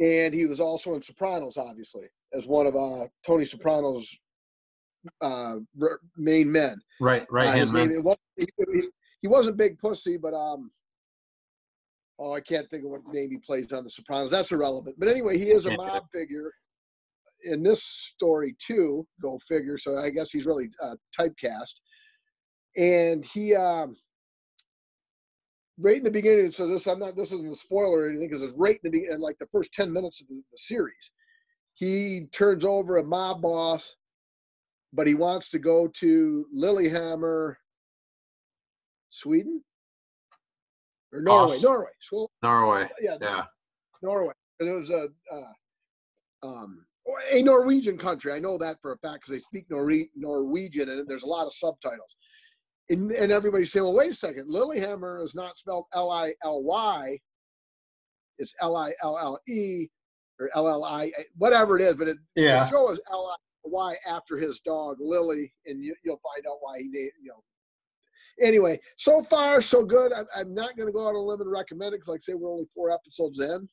[0.00, 4.08] and he was also in Sopranos, obviously, as one of uh, Tony Soprano's
[5.22, 6.80] uh, r- main men.
[7.00, 7.88] Right, right Uh, hand his man.
[7.88, 8.04] name,
[8.36, 8.88] he, he-
[9.22, 10.70] he wasn't Big Pussy, but um,
[12.18, 14.30] oh, I can't think of what name he plays on The Sopranos.
[14.30, 14.96] That's irrelevant.
[14.98, 15.92] But anyway, he is a Can't do it.
[15.94, 16.52] mob figure
[17.44, 19.06] in this story too.
[19.20, 19.76] Go figure.
[19.76, 21.74] So I guess he's really uh, typecast,
[22.76, 23.96] and he um,
[25.78, 26.50] right in the beginning.
[26.50, 28.90] So this I'm not this isn't a spoiler or anything because it's right in the
[28.90, 31.10] beginning, like the first ten minutes of the, the series.
[31.74, 33.96] He turns over a mob boss,
[34.92, 37.58] but he wants to go to Lillehammer,
[39.10, 39.62] Sweden
[41.14, 41.56] or Norway.
[41.62, 41.90] Norway.
[42.42, 42.88] Norway.
[43.00, 43.44] yeah, Yeah.
[44.02, 44.34] Norway.
[44.60, 46.84] And It was a uh, um,
[47.32, 48.32] a Norwegian country.
[48.32, 51.46] I know that for a fact because they speak Norwe- Norwegian and there's a lot
[51.46, 52.16] of subtitles.
[52.90, 54.48] And, and everybody's saying, well, wait a second.
[54.50, 57.18] Lillehammer is not spelled L I L Y.
[58.38, 59.86] It's L I L L E
[60.40, 61.94] or L L I, whatever it is.
[61.94, 62.58] But it, Yeah.
[62.64, 65.52] the show is L I Y after his dog, Lily.
[65.66, 67.42] And you, you'll find out why he named, you know.
[68.40, 70.12] Anyway, so far, so good.
[70.12, 72.20] I'm, I'm not going to go out on a limb and recommend it because, like
[72.20, 73.68] I say, we're only four episodes in.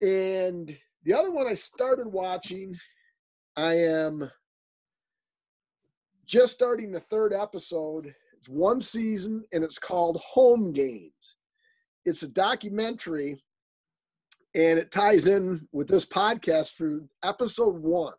[0.00, 2.78] And the other one I started watching,
[3.56, 4.30] I am
[6.26, 8.14] just starting the third episode.
[8.38, 11.36] It's one season and it's called Home Games.
[12.04, 13.42] It's a documentary
[14.54, 18.14] and it ties in with this podcast for episode one.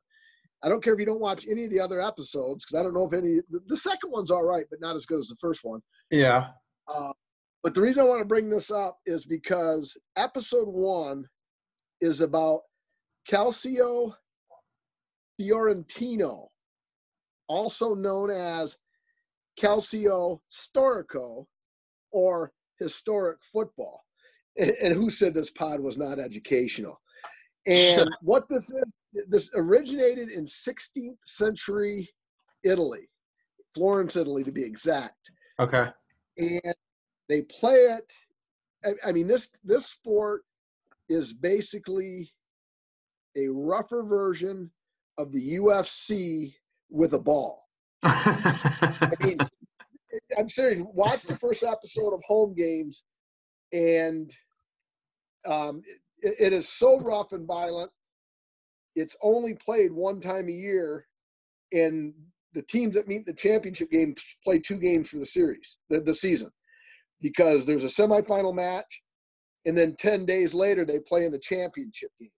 [0.65, 2.95] I don't care if you don't watch any of the other episodes because I don't
[2.95, 5.35] know if any, the, the second one's all right, but not as good as the
[5.35, 5.81] first one.
[6.09, 6.47] Yeah.
[6.87, 7.13] Uh,
[7.61, 11.25] but the reason I want to bring this up is because episode one
[12.01, 12.61] is about
[13.29, 14.13] Calcio
[15.39, 16.49] Fiorentino,
[17.47, 18.77] also known as
[19.59, 21.45] Calcio Storico
[22.11, 24.03] or historic football.
[24.57, 26.99] And, and who said this pod was not educational?
[27.67, 28.85] And what this is,
[29.27, 32.09] this originated in 16th century
[32.63, 33.07] Italy,
[33.73, 35.87] Florence, Italy, to be exact Okay.
[36.37, 36.75] and
[37.29, 38.11] they play it.
[38.83, 40.43] I, I mean, this this sport
[41.09, 42.29] is basically
[43.37, 44.71] a rougher version
[45.17, 46.53] of the UFC
[46.89, 47.67] with a ball.
[48.03, 49.37] I mean,
[50.37, 50.81] I'm serious.
[50.93, 53.03] Watch the first episode of Home Games,
[53.71, 54.31] and
[55.45, 55.81] um,
[56.21, 57.91] it, it is so rough and violent.
[58.95, 61.05] It's only played one time a year,
[61.71, 62.13] and
[62.53, 66.13] the teams that meet the championship game play two games for the series, the, the
[66.13, 66.49] season,
[67.21, 69.01] because there's a semifinal match,
[69.65, 72.29] and then 10 days later they play in the championship game.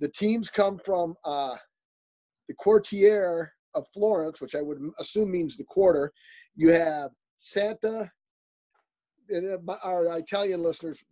[0.00, 1.56] The teams come from uh,
[2.48, 6.12] the Quartiere of Florence, which I would assume means the quarter.
[6.56, 8.10] You have Santa,
[9.28, 11.02] and uh, our Italian listeners,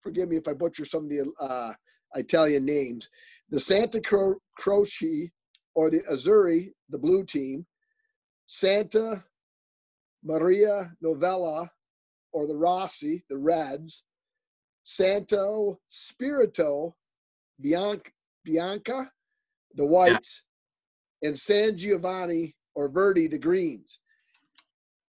[0.00, 1.72] forgive me if I butcher some of the uh,
[2.14, 3.08] Italian names.
[3.50, 5.30] The Santa Cro- Croce
[5.74, 7.66] or the Azzurri, the blue team,
[8.46, 9.24] Santa
[10.22, 11.70] Maria Novella
[12.32, 14.04] or the Rossi, the Reds,
[14.84, 16.96] Santo Spirito
[17.60, 18.10] Bianca,
[18.44, 19.10] Bianca
[19.74, 20.44] the Whites,
[21.22, 24.00] and San Giovanni or Verdi, the Greens.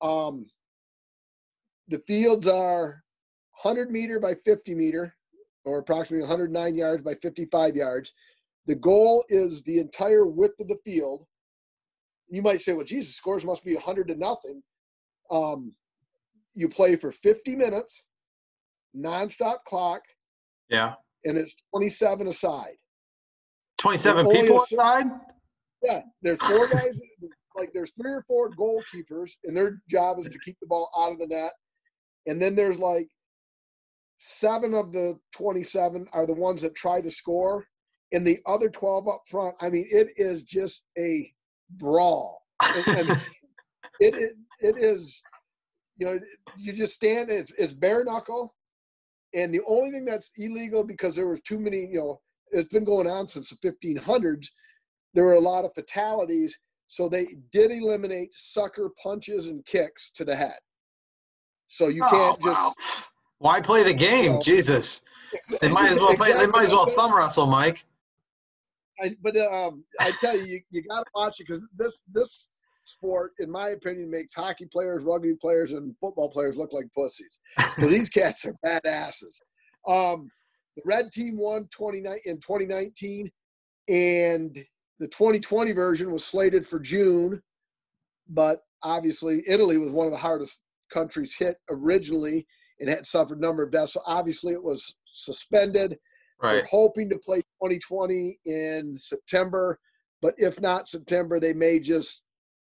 [0.01, 0.45] Um,
[1.87, 3.03] the fields are
[3.61, 5.15] 100 meter by 50 meter,
[5.65, 8.13] or approximately 109 yards by 55 yards.
[8.65, 11.25] The goal is the entire width of the field.
[12.29, 14.61] You might say, well, Jesus, scores must be 100 to nothing.
[15.31, 15.73] Um,
[16.55, 18.05] you play for 50 minutes,
[18.95, 20.01] nonstop clock,
[20.69, 20.95] Yeah.
[21.23, 22.75] and it's 27 aside.
[23.79, 25.05] 27 Only people a inside?
[25.83, 26.99] Yeah, there's four guys,
[27.55, 31.13] like there's three or four goalkeepers, and their job is to keep the ball out
[31.13, 31.51] of the net.
[32.27, 33.07] And then there's like
[34.19, 37.65] seven of the 27 are the ones that try to score,
[38.11, 39.55] and the other 12 up front.
[39.61, 41.31] I mean, it is just a
[41.71, 42.43] brawl.
[42.61, 43.09] And, and
[43.99, 45.21] it, it it is,
[45.97, 46.19] you know,
[46.57, 47.29] you just stand.
[47.31, 48.55] It's it's bare knuckle,
[49.33, 51.85] and the only thing that's illegal because there was too many.
[51.85, 54.47] You know, it's been going on since the 1500s.
[55.13, 60.25] There were a lot of fatalities, so they did eliminate sucker punches and kicks to
[60.25, 60.59] the head.
[61.67, 63.08] So you Oh, can't just.
[63.39, 64.33] Why play the game?
[64.33, 65.01] Well, Jesus.
[65.61, 66.33] They might as well play.
[66.33, 67.85] They might as well thumb wrestle, Mike.
[69.01, 72.49] I, but um, I tell you, you, you got to watch it because this this
[72.83, 77.39] sport, in my opinion, makes hockey players, rugby players, and football players look like pussies.
[77.55, 79.39] Because these cats are badasses.
[79.87, 80.29] Um,
[80.75, 83.31] the red team won 29 in 2019,
[83.87, 84.65] and
[84.99, 87.41] the 2020 version was slated for June,
[88.27, 90.57] but obviously Italy was one of the hardest
[90.91, 92.45] countries hit originally
[92.79, 93.93] and had suffered a number of deaths.
[93.93, 95.97] So obviously it was suspended.
[96.41, 96.55] Right.
[96.61, 99.79] We're hoping to play 2020 in September,
[100.21, 102.23] but if not September, they may just,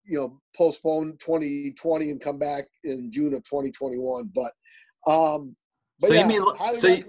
[0.05, 4.29] you know, postpone 2020 and come back in June of 2021.
[4.35, 4.51] But,
[5.11, 5.55] um,
[5.99, 7.05] but So you mean- so you-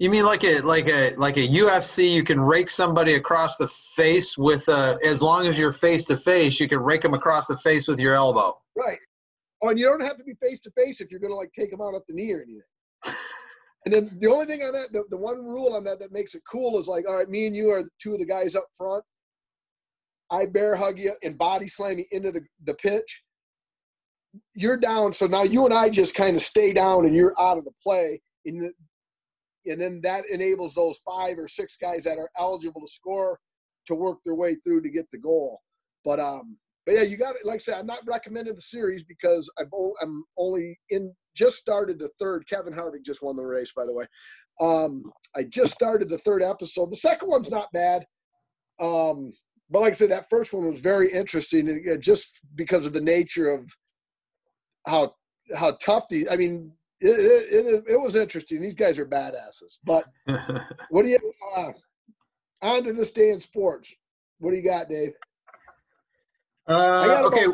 [0.00, 2.12] You mean like a like a like a UFC?
[2.12, 6.16] You can rake somebody across the face with a, as long as you're face to
[6.16, 8.58] face, you can rake them across the face with your elbow.
[8.76, 8.98] right?
[9.64, 11.52] Oh, and you don't have to be face to face if you're going to like
[11.52, 12.60] take them out at the knee or anything.
[13.86, 16.34] And then the only thing on that, the, the one rule on that that makes
[16.34, 18.54] it cool is like, all right, me and you are the two of the guys
[18.54, 19.04] up front.
[20.30, 23.24] I bear hug you and body slam you into the, the pitch.
[24.54, 27.56] You're down, so now you and I just kind of stay down and you're out
[27.56, 28.20] of the play.
[28.44, 28.72] And, the,
[29.70, 33.38] and then that enables those five or six guys that are eligible to score
[33.86, 35.60] to work their way through to get the goal.
[36.04, 37.44] But um, but yeah, you got it.
[37.44, 39.70] Like I said, I'm not recommending the series because I'm,
[40.02, 42.48] I'm only in just started the third.
[42.48, 44.06] Kevin Harvick just won the race, by the way.
[44.60, 46.90] Um, I just started the third episode.
[46.90, 48.06] The second one's not bad.
[48.80, 49.32] Um,
[49.70, 53.50] but like I said, that first one was very interesting, just because of the nature
[53.50, 53.68] of
[54.86, 55.14] how
[55.56, 56.26] how tough these.
[56.30, 58.60] I mean, it it, it, it was interesting.
[58.60, 59.78] These guys are badasses.
[59.84, 60.04] But
[60.90, 61.18] what do you
[61.56, 61.72] uh,
[62.62, 63.94] on to this day in sports?
[64.38, 65.12] What do you got, Dave?
[66.66, 67.46] Uh, okay.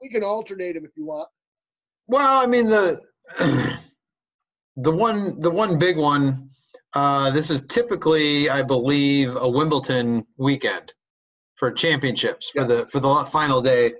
[0.00, 1.28] We can alternate them if you want.
[2.06, 3.00] Well, I mean the
[4.76, 6.50] the one the one big one.
[6.94, 10.94] Uh, this is typically, I believe, a Wimbledon weekend
[11.56, 13.92] for championships for the for the final day.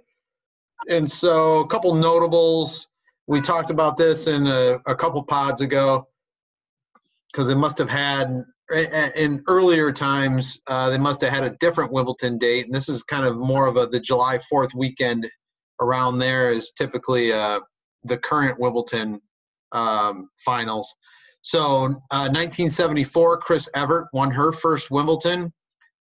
[0.89, 2.87] And so, a couple notables.
[3.27, 6.09] We talked about this in a, a couple pods ago
[7.31, 11.93] because it must have had in earlier times, uh, they must have had a different
[11.93, 15.29] Wimbledon date, and this is kind of more of a the July Fourth weekend.
[15.81, 17.61] Around there is typically uh,
[18.05, 19.21] the current Wimbledon
[19.73, 20.93] um, finals.
[21.41, 25.53] So, uh, 1974, Chris Evert won her first Wimbledon.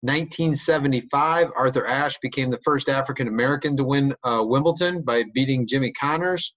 [0.03, 5.93] 1975, Arthur Ashe became the first African American to win uh, Wimbledon by beating Jimmy
[5.93, 6.55] Connors.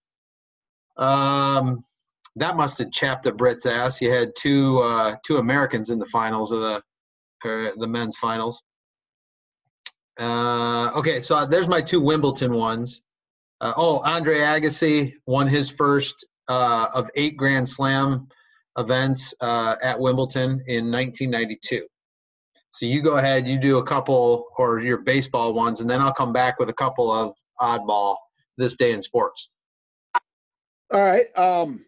[0.98, 1.84] Um,
[2.36, 4.02] that must have chapped the Brits' ass.
[4.02, 6.82] You had two uh, two Americans in the finals of the
[7.44, 8.64] the men's finals.
[10.20, 13.02] Uh, okay, so there's my two Wimbledon ones.
[13.62, 18.28] Uh, oh, Andre Agassi won his first uh, of eight Grand Slam
[18.78, 21.86] events uh, at Wimbledon in 1992.
[22.72, 26.14] So you go ahead, you do a couple or your baseball ones, and then I'll
[26.14, 28.16] come back with a couple of oddball
[28.58, 29.50] this day in sports.
[30.92, 31.26] All right.
[31.38, 31.86] Um,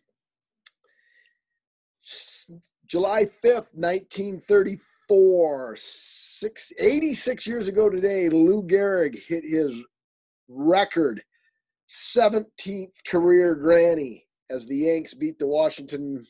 [2.91, 9.81] July 5th, 1934, six, 86 years ago today, Lou Gehrig hit his
[10.49, 11.21] record
[11.89, 16.27] 17th career granny as the Yanks beat the Washington.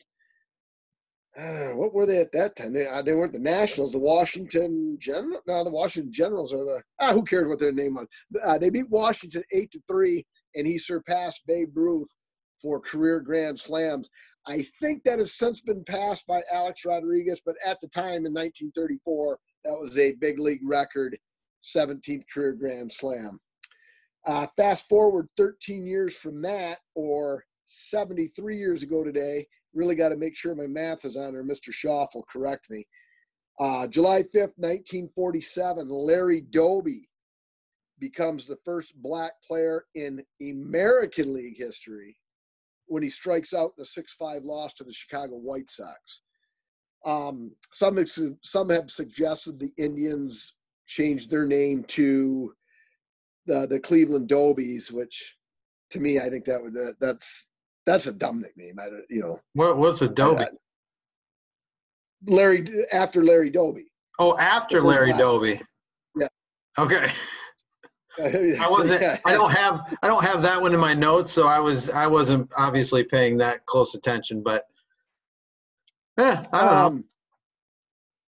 [1.36, 2.74] Uh, what were they at that time?
[2.74, 5.40] They, uh, they weren't the Nationals, the Washington General.
[5.48, 6.80] No, the Washington Generals are the.
[7.00, 8.06] Ah, who cares what their name was?
[8.40, 12.14] Uh, they beat Washington eight to three, and he surpassed Babe Ruth
[12.60, 14.08] for career grand slams.
[14.46, 18.34] I think that has since been passed by Alex Rodriguez, but at the time in
[18.34, 21.16] 1934, that was a big league record,
[21.62, 23.38] 17th career grand slam.
[24.26, 30.16] Uh, fast forward 13 years from that, or 73 years ago today, really got to
[30.16, 31.72] make sure my math is on, or Mr.
[31.72, 32.86] Schaff will correct me.
[33.60, 37.08] Uh, July 5th, 1947, Larry Doby
[38.00, 42.16] becomes the first black player in American League history
[42.92, 46.20] when he strikes out in a 6-5 loss to the Chicago White Sox.
[47.06, 47.98] Um, some
[48.42, 50.54] some have suggested the Indians
[50.86, 52.52] change their name to
[53.46, 55.36] the the Cleveland Dobies, which
[55.90, 57.48] to me I think that would uh, that's
[57.86, 58.78] that's a dumb nickname.
[58.78, 60.44] I you know what was a Dobie?
[62.28, 63.86] Larry after Larry Doby.
[64.20, 65.60] Oh, after Larry Doby.
[66.16, 66.28] Yeah.
[66.78, 67.10] Okay.
[68.18, 69.20] I wasn't.
[69.24, 69.96] I don't have.
[70.02, 71.90] I don't have that one in my notes, so I was.
[71.90, 74.42] I wasn't obviously paying that close attention.
[74.42, 74.66] But,
[76.18, 77.04] yeah, I don't um, know.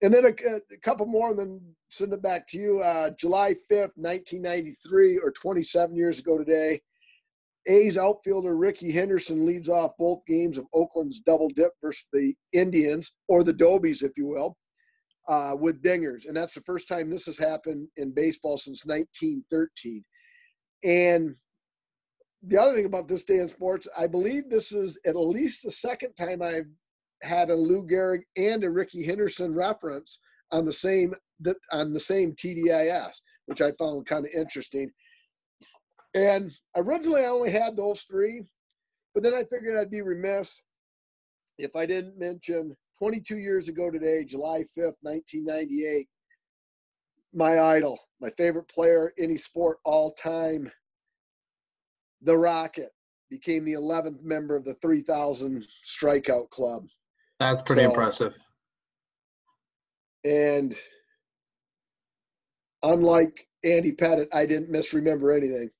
[0.02, 2.80] And then a, a, couple more, and then send it back to you.
[2.80, 6.80] Uh, July fifth, nineteen ninety three, or twenty seven years ago today.
[7.66, 13.12] A's outfielder Rickey Henderson leads off both games of Oakland's double dip versus the Indians,
[13.26, 14.56] or the Dobies, if you will
[15.28, 16.26] uh, with dingers.
[16.26, 20.04] And that's the first time this has happened in baseball since 1913.
[20.84, 21.36] And
[22.42, 25.70] the other thing about this day in sports, I believe this is at least the
[25.70, 26.68] second time I've
[27.22, 30.18] had a Lou Gehrig and a Rickey Henderson reference
[30.50, 31.14] on the same
[31.72, 33.14] on the same TDIS,
[33.46, 34.90] which I found kind of interesting.
[36.14, 38.44] And originally I only had those three,
[39.14, 40.62] but then I figured I'd be remiss
[41.58, 46.08] if I didn't mention 22 years ago today, July 5th, 1998,
[47.32, 50.70] my idol, my favorite player, any sport all time,
[52.22, 52.90] the Rocket,
[53.30, 56.86] became the 11th member of the 3,000 strikeout club.
[57.40, 58.36] That's pretty so, impressive.
[60.24, 60.76] And
[62.82, 65.70] unlike Andy Pettitte, I didn't misremember anything.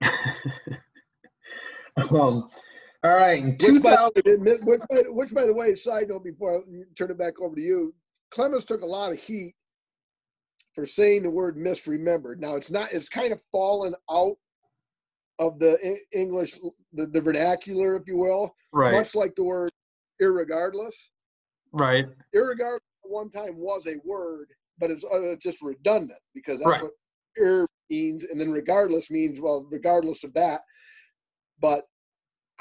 [2.10, 2.48] um,
[3.04, 3.44] all right.
[3.44, 6.60] Which by, 2000, which, by, which, by the way, side note before I
[6.96, 7.94] turn it back over to you,
[8.30, 9.54] Clemens took a lot of heat
[10.74, 12.38] for saying the word misremembered.
[12.38, 12.92] Now it's not.
[12.92, 14.36] It's kind of fallen out
[15.38, 15.76] of the
[16.12, 16.58] English,
[16.92, 18.54] the, the vernacular, if you will.
[18.72, 19.70] right, Much like the word
[20.22, 20.94] irregardless.
[21.72, 24.46] right, Irregardless at one time was a word,
[24.78, 26.82] but it's uh, just redundant because that's Right.
[26.82, 26.92] what
[27.36, 30.60] ir means, and then regardless means well, regardless of that.
[31.60, 31.84] But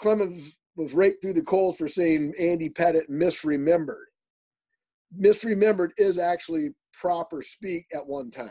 [0.02, 4.06] Clemens was right through the coals for saying Andy Pettitte misremembered.
[5.20, 8.49] Misremembered is actually proper speak at one time.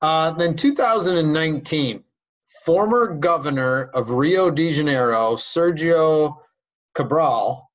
[0.01, 2.03] Uh, then 2019,
[2.65, 6.35] former governor of Rio de Janeiro, Sergio
[6.93, 7.69] Cabral,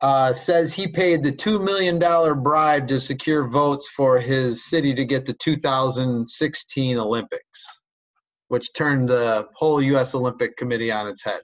[0.00, 1.98] uh, says he paid the $2 million
[2.42, 7.80] bribe to secure votes for his city to get the 2016 Olympics,
[8.48, 10.14] which turned the whole U.S.
[10.14, 11.42] Olympic Committee on its head.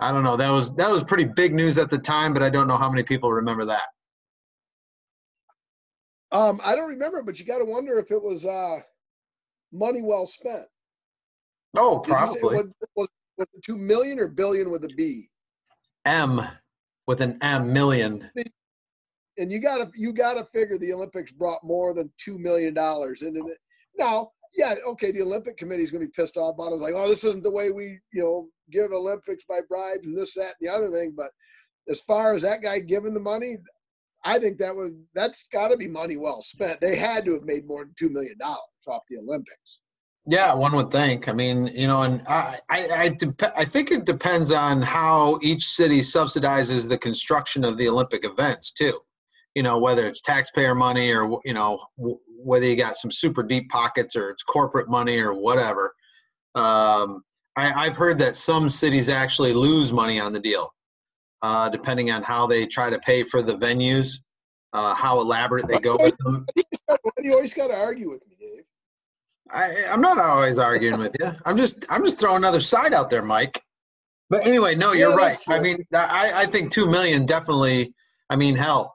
[0.00, 0.36] I don't know.
[0.36, 2.88] That was that was pretty big news at the time, but I don't know how
[2.88, 3.86] many people remember that.
[6.30, 8.80] Um, I don't remember, but you got to wonder if it was uh,
[9.72, 10.66] money well spent.
[11.76, 12.66] Oh, Did say- probably was,
[12.96, 13.08] was,
[13.38, 15.28] was it two million or billion with a B?
[16.04, 16.40] M
[17.06, 18.30] with an M million.
[19.38, 23.46] And you gotta you gotta figure the Olympics brought more than two million dollars into
[23.46, 23.58] it.
[23.96, 26.74] Now, yeah, okay, the Olympic committee is gonna be pissed off about it.
[26.74, 30.16] It's like, oh, this isn't the way we, you know, give Olympics by bribes and
[30.16, 31.14] this, that, and the other thing.
[31.16, 31.30] But
[31.88, 33.58] as far as that guy giving the money,
[34.28, 36.80] I think that was that's got to be money well spent.
[36.80, 39.80] They had to have made more than two million dollars off the Olympics.
[40.26, 41.28] Yeah, one would think.
[41.28, 45.38] I mean, you know, and I, I, I, dep- I think it depends on how
[45.40, 48.98] each city subsidizes the construction of the Olympic events too.
[49.54, 53.70] You know, whether it's taxpayer money or you know whether you got some super deep
[53.70, 55.94] pockets or it's corporate money or whatever.
[56.54, 57.22] Um,
[57.56, 60.70] I, I've heard that some cities actually lose money on the deal,
[61.42, 64.20] uh, depending on how they try to pay for the venues,
[64.72, 66.46] uh, how elaborate they go with them.
[67.22, 68.64] You always got to argue with me, Dave.
[69.50, 71.30] I, I'm not always arguing with you.
[71.44, 73.62] I'm just I'm just throwing another side out there, Mike.
[74.30, 75.38] But anyway, no, you're Yeah, right.
[75.48, 77.94] I mean, I, I think two million definitely.
[78.30, 78.94] I mean, hell,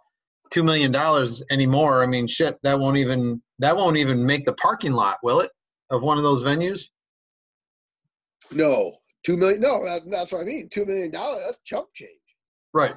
[0.52, 2.04] two million dollars anymore.
[2.04, 5.50] I mean, shit, that won't even that won't even make the parking lot, will it?
[5.89, 6.89] Of one of those venues?
[8.52, 9.62] No, two million.
[9.62, 10.70] No, that, that's what I mean.
[10.70, 11.44] Two million dollars.
[11.46, 12.12] That's chump change.
[12.74, 12.95] Right.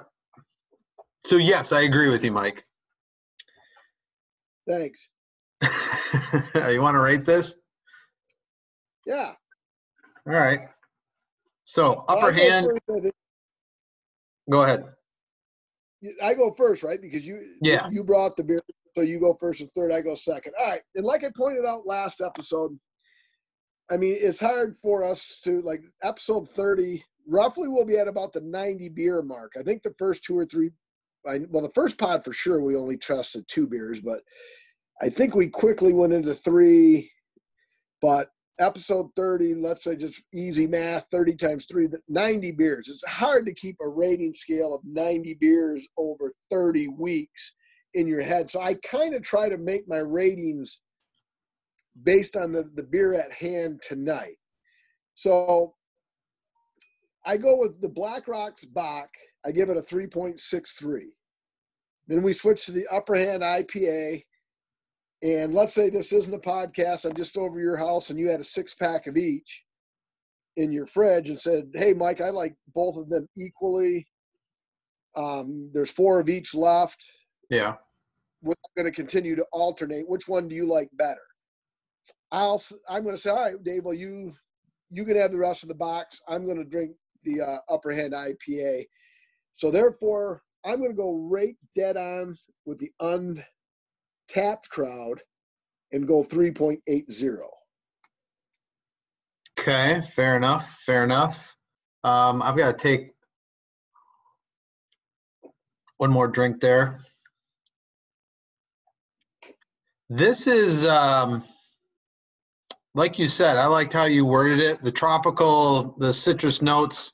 [1.27, 2.65] So yes, I agree with you, Mike.
[4.69, 5.09] Thanks.
[5.63, 7.55] you want to rate this?
[9.07, 9.33] Yeah.
[10.27, 10.61] All right.
[11.65, 12.67] So upper go hand.
[12.67, 13.15] first, I think.
[14.51, 14.85] Go ahead.
[16.23, 17.01] I go first, right?
[17.01, 17.89] Because you Yeah.
[17.91, 18.63] you brought the beer,
[18.95, 19.93] so you go first and third.
[19.93, 20.53] I go second.
[20.59, 20.81] All right.
[20.95, 22.79] And like I pointed out last episode,
[23.91, 27.05] I mean it's hard for us to like episode thirty.
[27.27, 29.53] Roughly, we'll be at about the ninety beer mark.
[29.59, 30.71] I think the first two or three.
[31.25, 34.21] Well, the first pod for sure we only trusted two beers, but
[35.03, 37.11] I think we quickly went into three.
[38.01, 42.89] But episode 30, let's say just easy math, 30 times three, 90 beers.
[42.89, 47.53] It's hard to keep a rating scale of 90 beers over 30 weeks
[47.95, 48.51] in your head.
[48.51, 50.81] So I kind of try to make my ratings
[52.03, 54.37] based on the, the beer at hand tonight.
[55.15, 55.75] So
[57.27, 59.09] I go with the Black Rocks Bock.
[59.45, 61.01] I give it a 3.63.
[62.07, 64.23] Then we switch to the Upper Hand IPA.
[65.23, 68.41] and let's say this isn't a podcast, I'm just over your house and you had
[68.41, 69.65] a six pack of each
[70.57, 74.07] in your fridge and said, Hey, Mike, I like both of them equally.
[75.17, 77.05] Um, there's four of each left.
[77.51, 77.75] Yeah.
[78.43, 80.09] We're going to continue to alternate.
[80.09, 81.21] Which one do you like better?
[82.31, 84.35] I'll, I'm going to say, all right, Dave, well, you,
[84.91, 86.21] you can have the rest of the box.
[86.29, 86.93] I'm going to drink
[87.27, 88.87] the uh, upper hand IPA.
[89.57, 95.21] So therefore, I'm going to go right dead on with the Untappd crowd
[95.93, 97.39] and go 3.80.
[99.59, 100.71] Okay, fair enough.
[100.85, 101.55] Fair enough.
[102.05, 103.13] Um, I've got to take
[105.97, 107.01] one more drink there.
[110.09, 111.43] This is, um,
[112.95, 114.83] like you said, I liked how you worded it.
[114.83, 117.13] The tropical, the citrus notes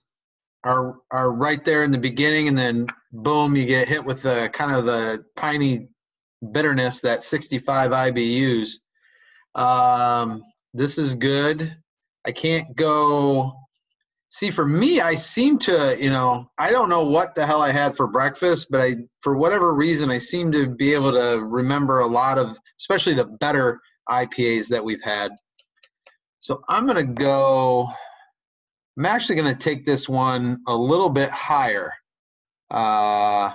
[0.65, 4.51] are are right there in the beginning, and then boom, you get hit with the
[4.53, 5.89] kind of the piney
[6.53, 8.71] bitterness that 65 IBUs.
[9.55, 10.43] Um,
[10.75, 11.77] this is good.
[12.25, 13.53] I can't go.
[14.29, 17.71] See, for me, I seem to, you know, I don't know what the hell I
[17.71, 21.99] had for breakfast, but I, for whatever reason, I seem to be able to remember
[21.99, 25.33] a lot of, especially the better IPAs that we've had.
[26.39, 27.91] So I'm going to go,
[28.97, 31.93] I'm actually going to take this one a little bit higher.
[32.71, 33.53] Uh,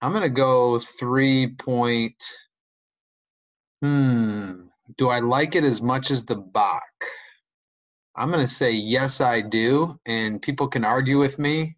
[0.00, 2.22] I'm going to go three point.
[3.82, 4.62] Hmm.
[4.98, 6.82] Do I like it as much as the Bock?
[8.16, 9.98] I'm going to say yes, I do.
[10.06, 11.76] And people can argue with me.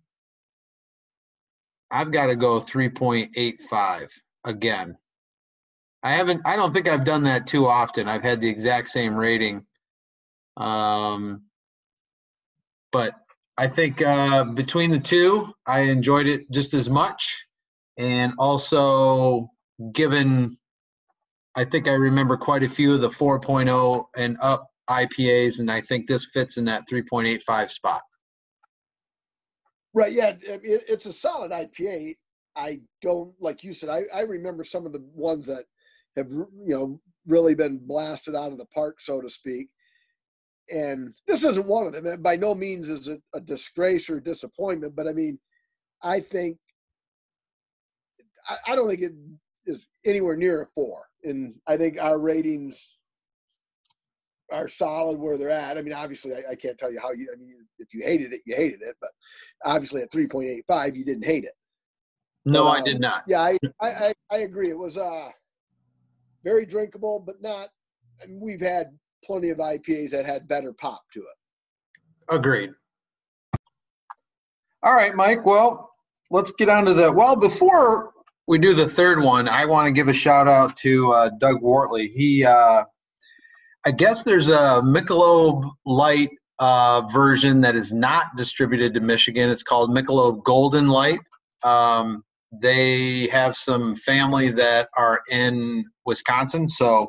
[1.90, 4.08] I've got to go 3.85
[4.44, 4.96] again.
[6.02, 8.08] I haven't, I don't think I've done that too often.
[8.08, 9.64] I've had the exact same rating.
[10.56, 11.42] Um,
[12.96, 13.12] but
[13.58, 17.30] I think uh, between the two, I enjoyed it just as much.
[17.98, 19.50] And also,
[19.92, 20.56] given,
[21.54, 25.82] I think I remember quite a few of the 4.0 and up IPAs, and I
[25.82, 28.00] think this fits in that 3.85 spot.
[29.92, 30.12] Right.
[30.12, 30.32] Yeah.
[30.40, 32.14] It's a solid IPA.
[32.56, 35.64] I don't, like you said, I, I remember some of the ones that
[36.16, 39.68] have, you know, really been blasted out of the park, so to speak.
[40.70, 42.06] And this isn't one of them.
[42.06, 45.38] And by no means is it a disgrace or disappointment, but I mean,
[46.02, 46.58] I think,
[48.48, 49.12] I, I don't think it
[49.66, 51.06] is anywhere near a four.
[51.24, 52.96] And I think our ratings
[54.52, 55.78] are solid where they're at.
[55.78, 57.28] I mean, obviously, I, I, can't tell you how you.
[57.32, 58.96] I mean, if you hated it, you hated it.
[59.00, 59.10] But
[59.64, 61.52] obviously, at three point eight five, you didn't hate it.
[62.44, 63.24] No, but, um, I did not.
[63.26, 64.70] Yeah, I, I I agree.
[64.70, 65.28] It was uh
[66.44, 67.68] very drinkable, but not.
[68.22, 68.96] I mean, we've had
[69.26, 72.34] plenty of IPAs that had better pop to it.
[72.34, 72.70] Agreed.
[74.82, 75.44] All right, Mike.
[75.44, 75.90] Well,
[76.30, 77.12] let's get on to the.
[77.12, 78.12] Well, before
[78.46, 81.60] we do the third one, I want to give a shout out to uh, Doug
[81.60, 82.08] Wortley.
[82.08, 82.84] He uh,
[83.86, 89.48] I guess there's a Michelob Light uh, version that is not distributed to Michigan.
[89.48, 91.20] It's called Michelob Golden Light.
[91.62, 97.08] Um, they have some family that are in Wisconsin, so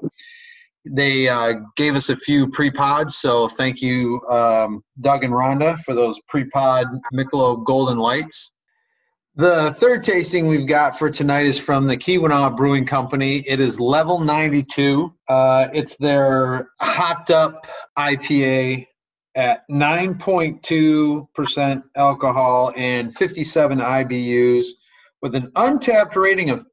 [0.92, 3.18] they uh, gave us a few pre-pods.
[3.18, 8.52] So thank you, um, Doug and Rhonda, for those pre-pod Michelob Golden Lights.
[9.36, 13.44] The third tasting we've got for tonight is from the Keweenaw Brewing Company.
[13.48, 15.14] It is level 92.
[15.30, 17.68] Uh, it's their hopped up
[18.00, 18.88] IPA
[19.36, 24.66] at 9.2% alcohol and 57 IBUs
[25.22, 26.66] with an Untappd rating of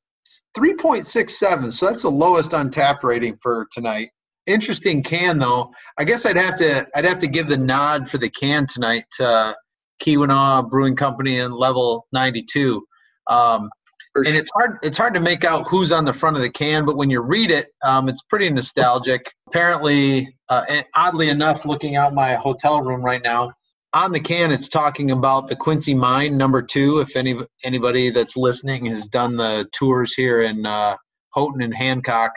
[0.57, 1.73] 3.67.
[1.73, 4.11] So that's the lowest Untappd rating for tonight.
[4.47, 5.71] Interesting can though.
[5.99, 9.05] I guess I'd have to I'd have to give the nod for the can tonight
[9.17, 9.57] to
[10.03, 12.85] Keweenaw Brewing Company in level 92.
[13.29, 13.71] Um,
[14.17, 16.85] and it's hard it's hard to make out who's on the front of the can,
[16.85, 19.33] but when you read it, um, it's pretty nostalgic.
[19.49, 23.51] Apparently, uh, and oddly enough, looking out my hotel room right now,
[23.95, 26.99] on the can it's talking about the Quincy Mine number two.
[26.99, 30.97] If any anybody that's listening has done the tours here in uh,
[31.31, 32.33] Houghton and Hancock,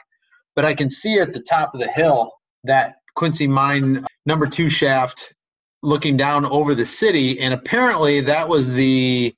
[0.56, 2.32] but I can see at the top of the hill
[2.64, 5.34] that Quincy Mine number two shaft
[5.82, 9.36] looking down over the city, and apparently that was the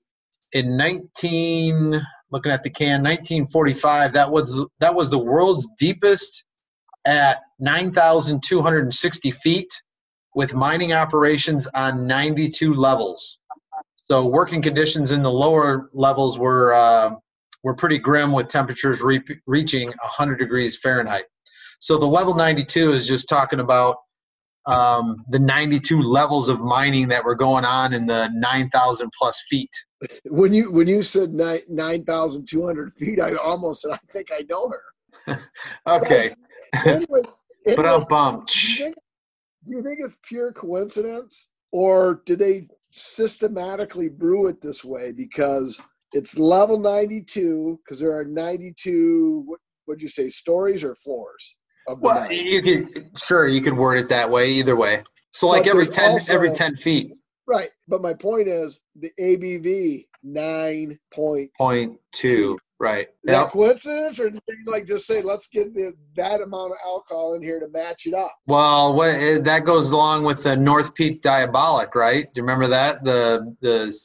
[0.52, 2.02] in 19
[2.32, 6.44] looking at the can 1945 that was that was the world's deepest
[7.06, 9.82] at 9,260 feet
[10.36, 13.40] with mining operations on 92 levels.
[14.10, 17.12] So working conditions in the lower levels were uh,
[17.64, 21.26] were pretty grim with temperatures re- reaching 100 degrees Fahrenheit.
[21.80, 23.98] So the level 92 is just talking about
[24.66, 29.70] um, the 92 levels of mining that were going on in the 9,000 plus feet.
[30.26, 35.42] When you when you said 9,200 feet, I almost said I think I know her.
[35.88, 36.34] okay.
[36.86, 37.22] Anyway,
[37.76, 38.48] But I'm bummed.
[38.48, 38.96] do you think,
[39.70, 45.80] do you think it's pure coincidence, or do they systematically brew it this way because
[46.14, 47.80] it's level ninety-two?
[47.84, 49.44] Because there are ninety-two.
[49.46, 50.30] What would you say?
[50.30, 51.56] Stories or floors?
[51.88, 55.04] Of the Well, you could sure you could word it that way either way.
[55.32, 57.14] So like But every ten also- every ten feet,
[57.48, 57.70] Right.
[57.88, 61.50] But my point is the ABV nine point.
[61.58, 63.08] point two, right?
[63.24, 66.78] Is that coincidence, or did they like just say let's get the, that amount of
[66.86, 68.34] alcohol in here to match it up?
[68.48, 72.26] Well, what eh, that goes along with the North Peak Diabolic, right?
[72.26, 73.96] Do you remember that the the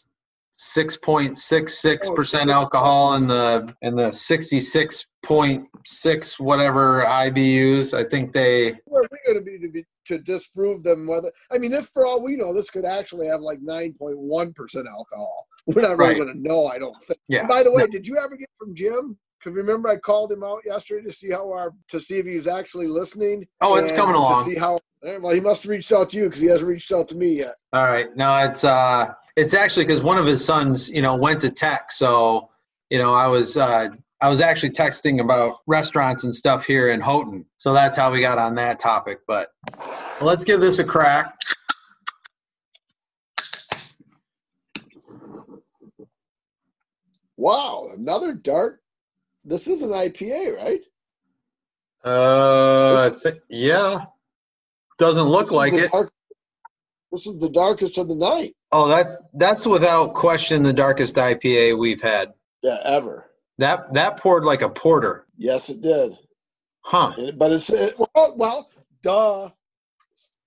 [0.53, 7.05] six point six six percent alcohol and the and the sixty six point six whatever
[7.05, 7.97] IBUs?
[7.97, 11.07] I think they Where are we going to be to be to disprove them?
[11.07, 14.19] Whether I mean, this for all we know, this could actually have like nine point
[14.19, 15.47] one percent alcohol.
[15.67, 16.19] We're not really Right.
[16.19, 16.67] going to know.
[16.67, 17.19] I don't think.
[17.29, 17.41] yeah.
[17.41, 19.17] And by the way, did you ever get from Jim?
[19.39, 22.37] Because remember, I called him out yesterday to see how our to see if he
[22.37, 23.47] was actually listening.
[23.61, 24.45] Oh, it's coming along.
[24.45, 26.69] To see how eh, well he must have reached out to you because he hasn't
[26.69, 27.55] reached out to me yet.
[27.73, 28.15] All right.
[28.17, 31.91] No, it's uh it's actually because one of his sons, you know, went to tech.
[31.93, 32.51] So,
[32.89, 33.89] you know, I was uh
[34.25, 37.45] I was actually texting about restaurants and stuff here in Houghton.
[37.59, 39.19] So that's how we got on that topic.
[39.27, 39.51] But
[40.23, 41.37] let's give this a crack.
[47.37, 48.81] Wow, another dark.
[49.45, 50.81] This is an IPA, right?
[52.03, 54.07] Uh I thi- yeah.
[54.99, 55.93] Doesn't look like it.
[55.93, 56.15] dark-
[57.13, 58.57] this is the darkest of the night.
[58.73, 62.33] Oh, that's that's without question the darkest IPA we've had.
[62.63, 63.27] Yeah, ever.
[63.59, 65.27] That that poured like a porter.
[65.37, 66.17] Yes, it did.
[66.83, 67.13] Huh.
[67.17, 68.71] And- But it's it, well, well,
[69.03, 69.51] duh.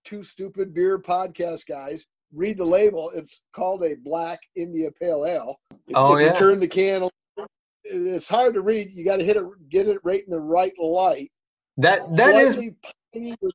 [0.04, 2.06] Two stupid beer podcast guys.
[2.34, 3.12] Read the label.
[3.14, 5.56] It's called a Black India Pale Ale.
[5.88, 6.34] If, Oh, if you yeah.
[6.34, 7.10] turn the can,
[7.84, 8.90] it's hard to read.
[8.92, 11.30] You got to hit it, get it right in the right light.
[11.78, 12.76] That that is Slightly
[13.14, 13.54] piney with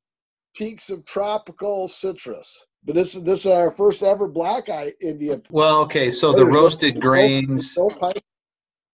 [0.55, 2.65] peaks of tropical citrus.
[2.85, 5.41] But this is this is our first ever Black Eye India.
[5.49, 7.75] well, okay, so the no- roasted no- grains.
[7.77, 8.13] No pine,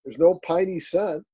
[0.04, 1.24] there's no piney scent.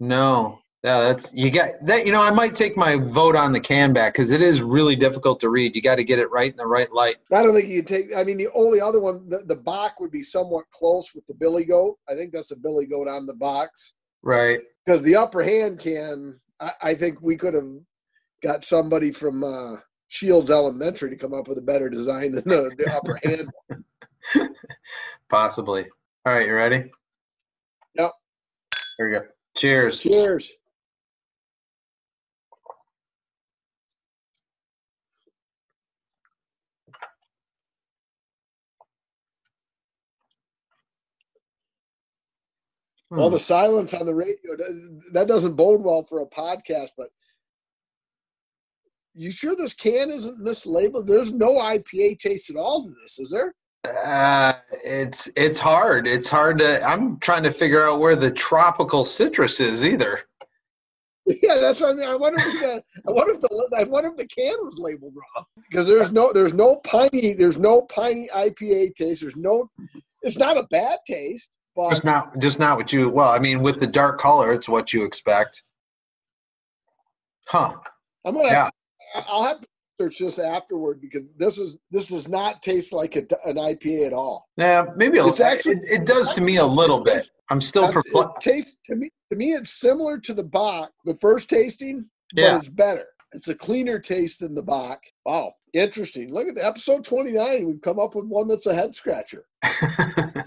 [0.00, 2.06] No, yeah, that's you got that.
[2.06, 4.94] You know, I might take my vote on the can back because it is really
[4.94, 5.74] difficult to read.
[5.74, 7.16] You got to get it right in the right light.
[7.32, 8.14] I don't think you take.
[8.16, 11.34] I mean, the only other one, the, the Bock would be somewhat close with the
[11.34, 11.98] Billy Goat.
[12.08, 14.60] I think that's a Billy Goat on the box Right.
[14.86, 16.38] because the upper hand can.
[16.60, 17.68] I, I think we could have
[18.40, 22.70] got somebody from uh, Shields Elementary to come up with a better design than the,
[22.78, 24.50] the upper hand.
[25.28, 25.86] Possibly.
[26.24, 26.90] All right, you ready?
[28.98, 29.26] There you go.
[29.56, 30.00] Cheers.
[30.00, 30.52] Cheers.
[43.10, 43.34] Well, Hmm.
[43.34, 44.56] the silence on the radio
[45.12, 46.90] that doesn't bode well for a podcast.
[46.96, 47.10] But
[49.14, 51.06] you sure this can isn't mislabeled?
[51.06, 53.54] There's no IPA taste at all to this, is there?
[54.04, 56.06] Uh, it's it's hard.
[56.06, 56.82] It's hard to.
[56.82, 60.20] I'm trying to figure out where the tropical citrus is either.
[61.42, 62.08] Yeah, that's what I mean.
[62.08, 65.12] I wonder if the, I wonder if the I wonder if the can was labeled
[65.14, 69.20] wrong because there's no there's no piney there's no piney IPA taste.
[69.20, 69.70] There's no
[70.22, 73.10] it's not a bad taste, but Just not just not what you.
[73.10, 75.62] Well, I mean, with the dark color, it's what you expect.
[77.46, 77.74] Huh.
[78.24, 78.70] I'm gonna Yeah.
[79.28, 79.68] I'll have to
[80.00, 84.12] search this afterward because this is this does not taste like a, an IPA at
[84.12, 84.48] all.
[84.56, 87.28] Yeah, maybe a, It's actually- it, it does to me a little bit.
[87.50, 88.42] I'm still It perplexed.
[88.42, 92.56] tastes to me to me it's similar to the Bock, the first tasting, but Yeah.
[92.58, 93.06] it's better.
[93.32, 95.00] It's a cleaner taste than the Bock.
[95.26, 96.32] Wow, interesting.
[96.32, 97.66] Look at the episode 29.
[97.66, 99.44] We've come up with one that's a head scratcher.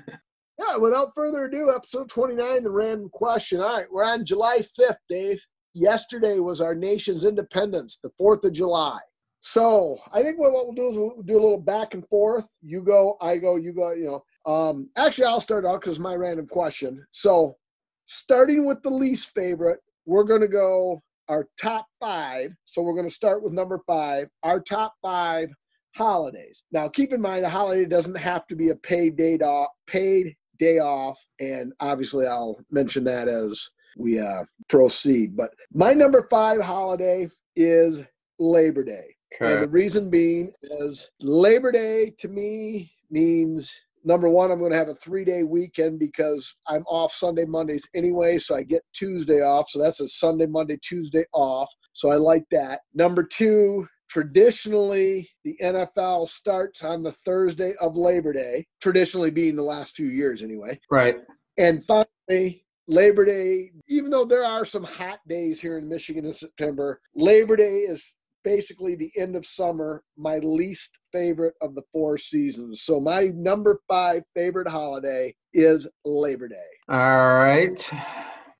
[0.60, 3.62] Yeah, without further ado, episode 29, the random question.
[3.62, 5.44] All right, we're on July 5th, Dave.
[5.74, 9.00] Yesterday was our nation's independence, the 4th of July.
[9.42, 12.48] So I think what, we'll do is we'll do a little back and forth.
[12.62, 14.52] You go, I go, you go, you know.
[14.52, 17.06] Um, actually, I'll start out because my random question.
[17.12, 17.58] So
[18.06, 22.52] starting with the least favorite, we're going to go our top five.
[22.66, 25.50] So we're going to start with number five, our top five
[25.96, 26.64] holidays.
[26.72, 30.36] Now, keep in mind, a holiday doesn't have to be a paid day off, paid
[30.60, 35.36] day off, and obviously, I'll mention that as we uh, proceed.
[35.36, 38.04] But my number five holiday is
[38.40, 43.72] Labor Day, and the reason being is Labor Day to me means
[44.04, 47.88] number one, I'm going to have a three day weekend because I'm off Sunday, Mondays
[47.96, 48.38] anyway.
[48.38, 49.70] So I get Tuesday off.
[49.70, 51.72] So that's a Sunday, Monday, Tuesday off.
[51.94, 52.82] So I like that.
[52.94, 59.64] Number two, traditionally, the NFL starts on the Thursday of Labor Day, traditionally being the
[59.64, 60.80] last few years anyway.
[60.90, 61.18] Right.
[61.58, 66.34] And finally, Labor Day, even though there are some hot days here in Michigan in
[66.34, 72.18] September, Labor Day is basically the end of summer, my least favorite of the four
[72.18, 72.84] seasons.
[72.84, 76.56] So my number five favorite holiday is Labor Day.
[76.90, 77.92] All right.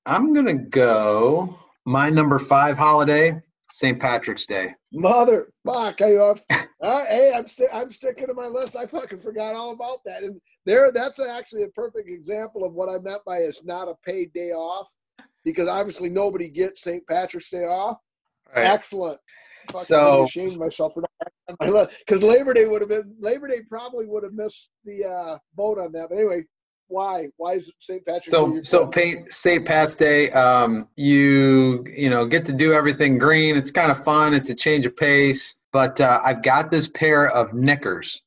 [0.06, 3.98] I'm going to go my number five holiday, St.
[3.98, 4.74] Patrick's Day.
[4.92, 6.00] Mother fuck!
[6.00, 6.34] I, uh,
[7.08, 8.76] hey, I'm st- I'm sticking to my list.
[8.76, 10.22] I fucking forgot all about that.
[10.22, 13.94] And there, that's actually a perfect example of what I meant by it's not a
[14.04, 14.90] paid day off,
[15.44, 17.06] because obviously nobody gets St.
[17.06, 17.98] Patrick's Day off.
[18.54, 18.66] Right.
[18.66, 19.18] Excellent.
[19.72, 24.06] Fucking so ashamed myself for not because Labor Day would have been Labor Day probably
[24.06, 26.08] would have missed the uh, boat on that.
[26.08, 26.44] But anyway,
[26.88, 27.28] why?
[27.36, 28.04] Why is St.
[28.04, 28.62] Patrick's so, Day?
[28.62, 29.64] So paint St.
[29.64, 33.56] Pat's Day, um, you you know get to do everything green.
[33.56, 34.34] It's kind of fun.
[34.34, 35.54] It's a change of pace.
[35.72, 38.22] But uh, I've got this pair of knickers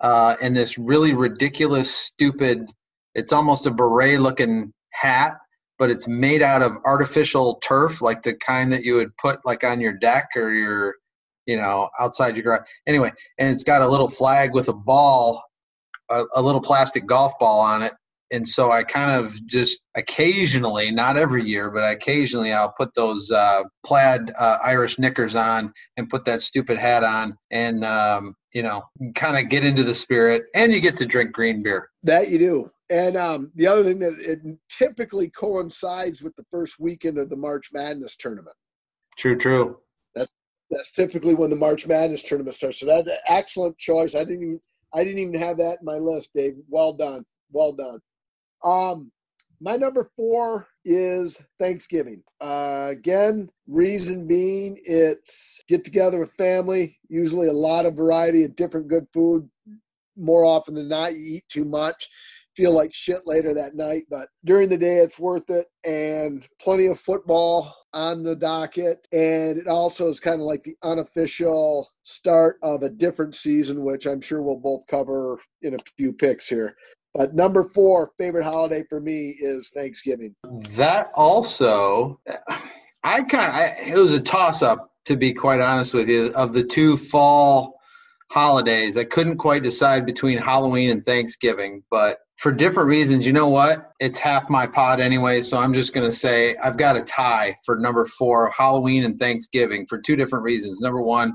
[0.00, 2.70] uh, and this really ridiculous, stupid.
[3.14, 5.36] It's almost a beret looking hat,
[5.78, 9.64] but it's made out of artificial turf, like the kind that you would put like
[9.64, 10.96] on your deck or your
[11.46, 12.66] you know outside your garage.
[12.86, 15.42] Anyway, and it's got a little flag with a ball
[16.08, 17.92] a, a little plastic golf ball on it
[18.32, 23.30] and so I kind of just occasionally, not every year, but occasionally I'll put those
[23.30, 28.62] uh, plaid uh, Irish knickers on and put that stupid hat on, and um, you
[28.62, 30.44] know, kind of get into the spirit.
[30.54, 31.90] And you get to drink green beer.
[32.02, 32.70] That you do.
[32.92, 37.36] And um, the other thing that it typically coincides with the first weekend of the
[37.36, 38.54] March Madness tournament.
[39.16, 39.34] True.
[39.34, 39.78] True.
[40.14, 40.28] That
[40.70, 42.80] that's typically when the March Madness tournament starts.
[42.80, 44.14] So that's an excellent choice.
[44.14, 44.60] I didn't even
[44.92, 46.52] I didn't even have that in my list, Dave.
[46.68, 47.24] Well done.
[47.50, 47.98] Well done.
[48.62, 49.10] Um,
[49.58, 52.22] my number four is Thanksgiving.
[52.42, 58.54] Uh, again, reason being it's get together with family, usually a lot of variety of
[58.54, 59.48] different good food.
[60.14, 62.06] More often than not, you eat too much
[62.56, 66.86] feel like shit later that night, but during the day it's worth it and plenty
[66.86, 69.06] of football on the docket.
[69.12, 74.06] And it also is kind of like the unofficial start of a different season, which
[74.06, 76.76] I'm sure we'll both cover in a few picks here.
[77.14, 80.34] But number four favorite holiday for me is Thanksgiving.
[80.70, 82.20] That also,
[83.04, 86.52] I kind of, it was a toss up to be quite honest with you of
[86.52, 87.78] the two fall
[88.32, 88.96] holidays.
[88.96, 93.90] I couldn't quite decide between Halloween and Thanksgiving, but for different reasons, you know what?
[94.00, 97.54] It's half my pod anyway, so I'm just going to say I've got a tie
[97.62, 100.80] for number four, Halloween and Thanksgiving, for two different reasons.
[100.80, 101.34] Number one,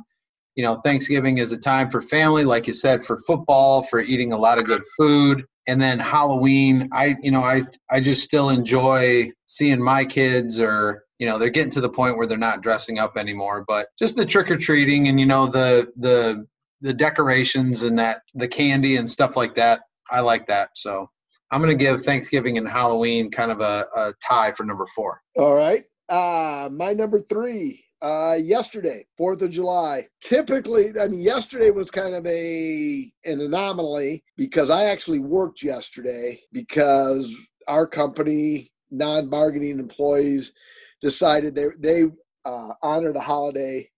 [0.56, 4.34] you know, Thanksgiving is a time for family, like you said, for football, for eating
[4.34, 5.46] a lot of good food.
[5.68, 11.04] And then Halloween, I, you know, I, I just still enjoy seeing my kids or,
[11.20, 14.16] you know, they're getting to the point where they're not dressing up anymore, but just
[14.16, 16.48] the trick or treating and, you know, the, the,
[16.82, 20.70] the decorations and that the candy and stuff like that I like that.
[20.76, 21.10] So
[21.52, 25.22] I'm going to give Thanksgiving and Halloween kind of a, a tie for number four.
[25.38, 25.84] All right.
[26.10, 30.08] Uh, my number three, uh, yesterday, 4th of July.
[30.22, 36.40] Typically, I mean, yesterday was kind of a an anomaly because I actually worked yesterday
[36.54, 37.34] because
[37.68, 40.54] our company, non-bargaining employees,
[41.02, 42.04] decided they they
[42.46, 43.90] uh, honor the holiday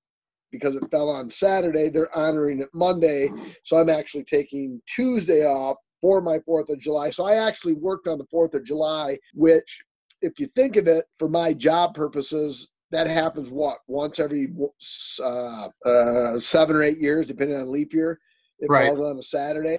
[0.51, 1.89] because it fell on Saturday.
[1.89, 3.29] They're honoring it Monday,
[3.63, 7.09] so I'm actually taking Tuesday off for my Fourth of July.
[7.09, 9.81] So I actually worked on the Fourth of July, which,
[10.21, 14.51] if you think of it, for my job purposes, that happens what once every
[15.23, 18.19] uh, uh, seven or eight years, depending on leap year.
[18.59, 18.87] It right.
[18.87, 19.77] falls on a Saturday.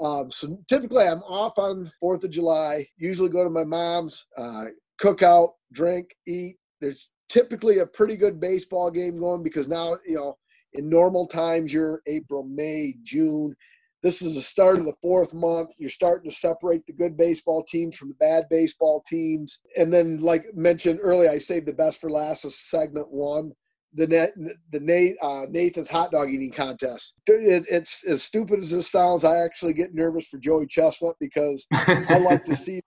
[0.00, 2.86] Um, so typically, I'm off on Fourth of July.
[2.96, 4.66] Usually, go to my mom's, uh,
[4.98, 6.56] cook out, drink, eat.
[6.80, 10.36] There's typically a pretty good baseball game going because now you know
[10.74, 13.56] in normal times you're April, May, June
[14.02, 15.74] this is the start of the fourth month.
[15.78, 19.60] You're starting to separate the good baseball teams from the bad baseball teams.
[19.76, 23.52] And then, like mentioned earlier, I saved the best for last as segment one.
[23.92, 24.32] The net,
[24.70, 27.14] the uh, Nathan's hot dog eating contest.
[27.26, 29.24] It, it's as stupid as this sounds.
[29.24, 32.80] I actually get nervous for Joey Chestnut because I like to see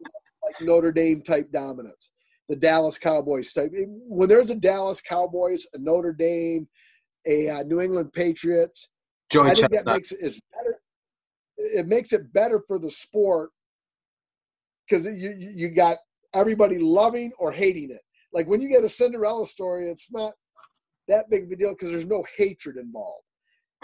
[0.44, 2.10] like Notre Dame type dominance,
[2.50, 3.72] the Dallas Cowboys type.
[3.74, 6.68] When there's a Dallas Cowboys, a Notre Dame,
[7.26, 8.90] a uh, New England Patriots,
[9.30, 9.86] Joey I think Chestnut.
[9.86, 10.80] that makes it is better
[11.58, 13.52] it makes it better for the sport
[14.88, 15.98] because you you got
[16.34, 18.02] everybody loving or hating it.
[18.34, 20.34] Like when you get a Cinderella story, it's not
[21.08, 23.24] that big of a deal because there's no hatred involved.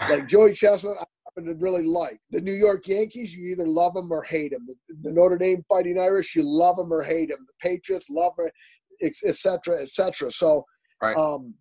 [0.00, 1.04] Like Joey Chestnut, I
[1.40, 3.34] happen to really like the New York Yankees.
[3.34, 4.66] You either love them or hate them.
[4.66, 7.46] The, the Notre Dame Fighting Irish, you love them or hate them.
[7.46, 8.48] The Patriots love them,
[9.02, 10.30] etc., etc.
[10.30, 10.64] So,
[11.02, 11.16] right.
[11.16, 11.54] um,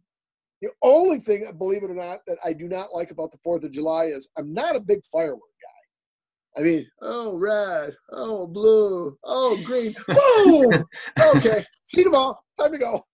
[0.62, 3.64] the only thing, believe it or not, that I do not like about the Fourth
[3.64, 6.62] of July is I'm not a big firework guy.
[6.62, 9.94] I mean, oh red, oh blue, oh green.
[10.10, 10.84] Whoa!
[11.36, 12.44] okay, see them all.
[12.60, 13.06] Time to go.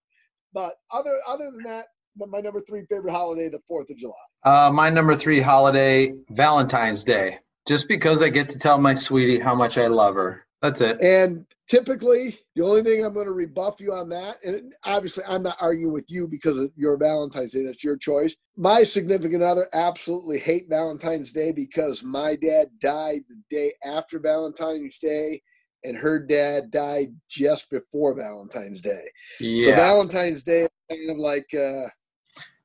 [0.53, 1.87] But other other than that,
[2.17, 4.13] my number three favorite holiday, the Fourth of July.
[4.43, 7.39] Uh, my number three holiday, Valentine's Day.
[7.67, 10.45] Just because I get to tell my sweetie how much I love her.
[10.61, 11.01] That's it.
[11.01, 15.43] And typically, the only thing I'm going to rebuff you on that, and obviously I'm
[15.43, 17.63] not arguing with you because of your Valentine's Day.
[17.63, 18.35] That's your choice.
[18.55, 24.97] My significant other absolutely hate Valentine's Day because my dad died the day after Valentine's
[24.99, 25.41] Day
[25.83, 29.05] and her dad died just before Valentine's Day.
[29.39, 29.65] Yeah.
[29.65, 31.87] So Valentine's Day is kind of like uh,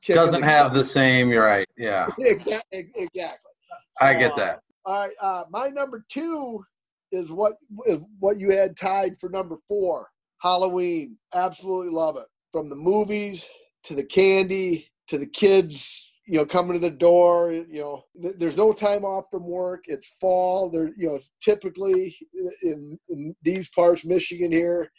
[0.06, 1.30] doesn't have the same.
[1.30, 1.66] You're right.
[1.76, 2.08] Yeah.
[2.18, 2.90] exactly.
[2.94, 3.50] Exactly.
[3.98, 4.60] So, I get that.
[4.86, 5.14] Uh, all right.
[5.20, 6.64] Uh, my number two
[7.12, 7.54] is what
[7.86, 10.08] is what you had tied for number four.
[10.40, 11.18] Halloween.
[11.34, 12.26] Absolutely love it.
[12.52, 13.46] From the movies
[13.84, 18.04] to the candy to the kids you know coming to the door you know
[18.38, 22.16] there's no time off from work it's fall there you know typically
[22.62, 24.90] in in these parts michigan here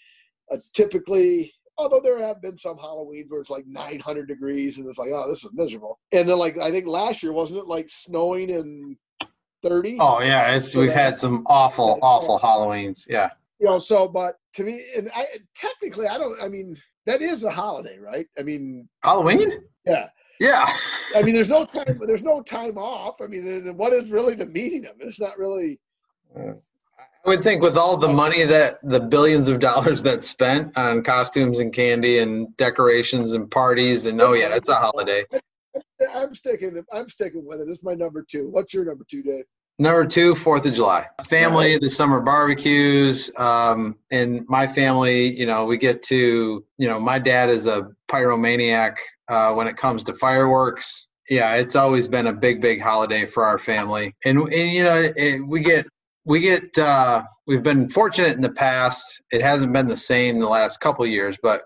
[0.52, 4.98] uh, typically although there have been some halloweens where it's like 900 degrees and it's
[4.98, 7.90] like oh this is miserable and then like i think last year wasn't it like
[7.90, 8.98] snowing and
[9.64, 13.30] 30 oh yeah it's, so we've had some awful awful halloweens yeah
[13.60, 15.26] you know so but to me and i
[15.56, 16.76] technically i don't i mean
[17.06, 19.52] that is a holiday right i mean halloween
[19.86, 20.08] yeah
[20.42, 20.76] yeah.
[21.16, 22.00] I mean, there's no time.
[22.02, 23.22] There's no time off.
[23.22, 25.08] I mean, what is really the meaning of it?
[25.08, 25.80] It's not really.
[27.24, 31.04] I would think with all the money that the billions of dollars that's spent on
[31.04, 35.26] costumes and candy and decorations and parties and oh yeah, it's a holiday.
[36.14, 36.84] I'm sticking.
[36.92, 37.70] I'm sticking with it.
[37.70, 38.50] It's my number two.
[38.50, 39.46] What's your number two, Dave?
[39.80, 41.08] Number two, Fourth of July.
[41.28, 43.32] Family, the summer barbecues.
[43.38, 47.90] Um, and my family, you know, we get to, you know, my dad is a
[48.08, 48.98] pyromaniac
[49.28, 51.08] uh, when it comes to fireworks.
[51.30, 54.14] Yeah, it's always been a big, big holiday for our family.
[54.26, 55.88] And, and you know, it, we get,
[56.26, 59.22] we get, uh, we've been fortunate in the past.
[59.32, 61.64] It hasn't been the same the last couple years, but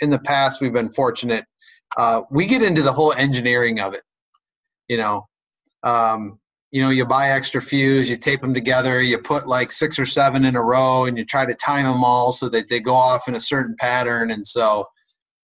[0.00, 1.44] in the past, we've been fortunate.
[1.96, 4.02] Uh, we get into the whole engineering of it.
[4.88, 5.26] You know,
[5.82, 6.38] um,
[6.70, 10.04] you know, you buy extra fuse, you tape them together, you put like six or
[10.04, 12.94] seven in a row, and you try to time them all so that they go
[12.94, 14.30] off in a certain pattern.
[14.30, 14.84] And so,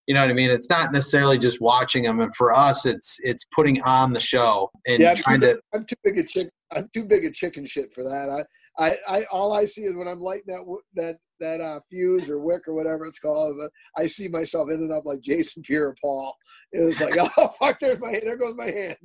[0.07, 0.51] you know what I mean?
[0.51, 4.71] It's not necessarily just watching them, and for us, it's it's putting on the show
[4.87, 5.59] and yeah, trying to.
[5.73, 6.51] I'm too big a chick.
[6.75, 8.29] I'm too big a chicken shit for that.
[8.31, 8.45] I,
[8.85, 12.41] I, I all I see is when I'm lighting that that that uh, fuse or
[12.41, 13.57] wick or whatever it's called.
[13.97, 16.35] I see myself ending up like Jason Pierre-Paul.
[16.73, 18.97] It was like, oh fuck, there's my there goes my hand.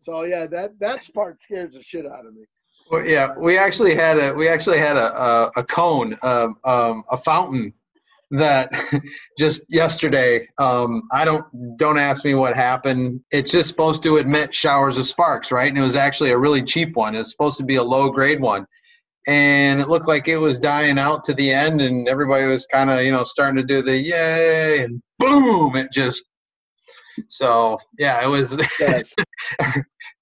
[0.00, 2.44] So yeah, that that part scares the shit out of me.
[2.90, 7.04] Well, yeah, we actually had a we actually had a a, a cone, um, um,
[7.10, 7.72] a fountain
[8.38, 8.70] that
[9.38, 10.46] just yesterday.
[10.58, 11.44] Um, I don't
[11.76, 13.20] don't ask me what happened.
[13.30, 15.68] It's just supposed to emit showers of sparks, right?
[15.68, 17.14] And it was actually a really cheap one.
[17.14, 18.66] It's supposed to be a low grade one,
[19.26, 22.90] and it looked like it was dying out to the end, and everybody was kind
[22.90, 25.76] of you know starting to do the yay, and boom!
[25.76, 26.24] It just
[27.28, 28.58] so yeah, it was.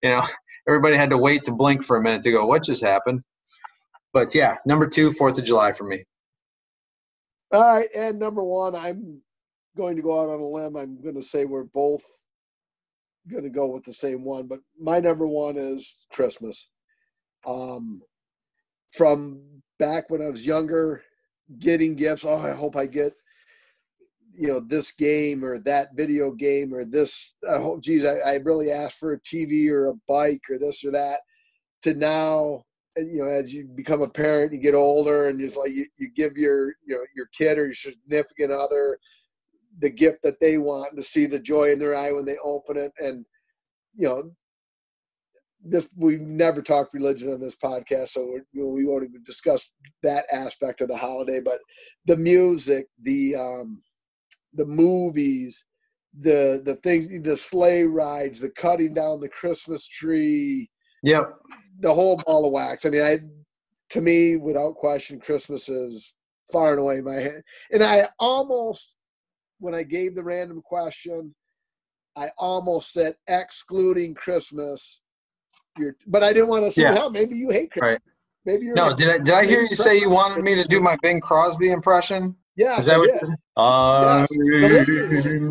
[0.03, 0.23] you know,
[0.69, 3.21] everybody had to wait to blink for a minute to go, "What just happened?"
[4.13, 6.05] But yeah, number two, Fourth of July for me.
[7.53, 9.21] All right, and number one, I'm
[9.77, 10.77] going to go out on a limb.
[10.77, 12.03] I'm going to say we're both
[13.31, 16.69] going to go with the same one, but my number one is Christmas.
[17.47, 18.01] Um,
[18.93, 19.43] from
[19.79, 21.03] back when I was younger,
[21.59, 22.25] getting gifts.
[22.25, 23.13] Oh, I hope I get
[24.35, 28.71] you know this game or that video game or this oh geez I, I really
[28.71, 31.21] asked for a tv or a bike or this or that
[31.83, 32.63] to now
[32.97, 36.09] you know as you become a parent you get older and it's like you, you
[36.15, 38.99] give your you know your kid or your significant other
[39.79, 42.77] the gift that they want to see the joy in their eye when they open
[42.77, 43.25] it and
[43.95, 44.31] you know
[45.65, 49.71] this we never talked religion on this podcast so we won't even discuss
[50.03, 51.61] that aspect of the holiday but
[52.07, 53.81] the music the um
[54.55, 55.65] the movies,
[56.19, 60.71] the the things, the sleigh rides, the cutting down the Christmas tree.
[61.03, 61.35] Yep.
[61.81, 62.85] The whole ball of wax.
[62.85, 63.19] I mean, I
[63.93, 66.15] to me, without question, Christmas is
[66.51, 67.43] far and away my hand.
[67.73, 68.95] And I almost,
[69.59, 71.35] when I gave the random question,
[72.17, 75.03] I almost said excluding Christmas.
[75.79, 77.09] You're, but I didn't want to say, yeah.
[77.11, 77.93] maybe you hate Christmas.
[77.93, 78.01] Right.
[78.45, 78.75] Maybe you're.
[78.75, 81.21] No, did I, did I hear you say you wanted me to do my Bing
[81.21, 82.35] Crosby impression?
[82.55, 83.11] Yeah, Is that what
[83.57, 84.27] I'm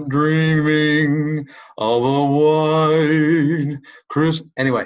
[0.07, 1.47] dreaming
[1.77, 3.77] of a white
[4.09, 4.43] Chris.
[4.57, 4.85] Anyway,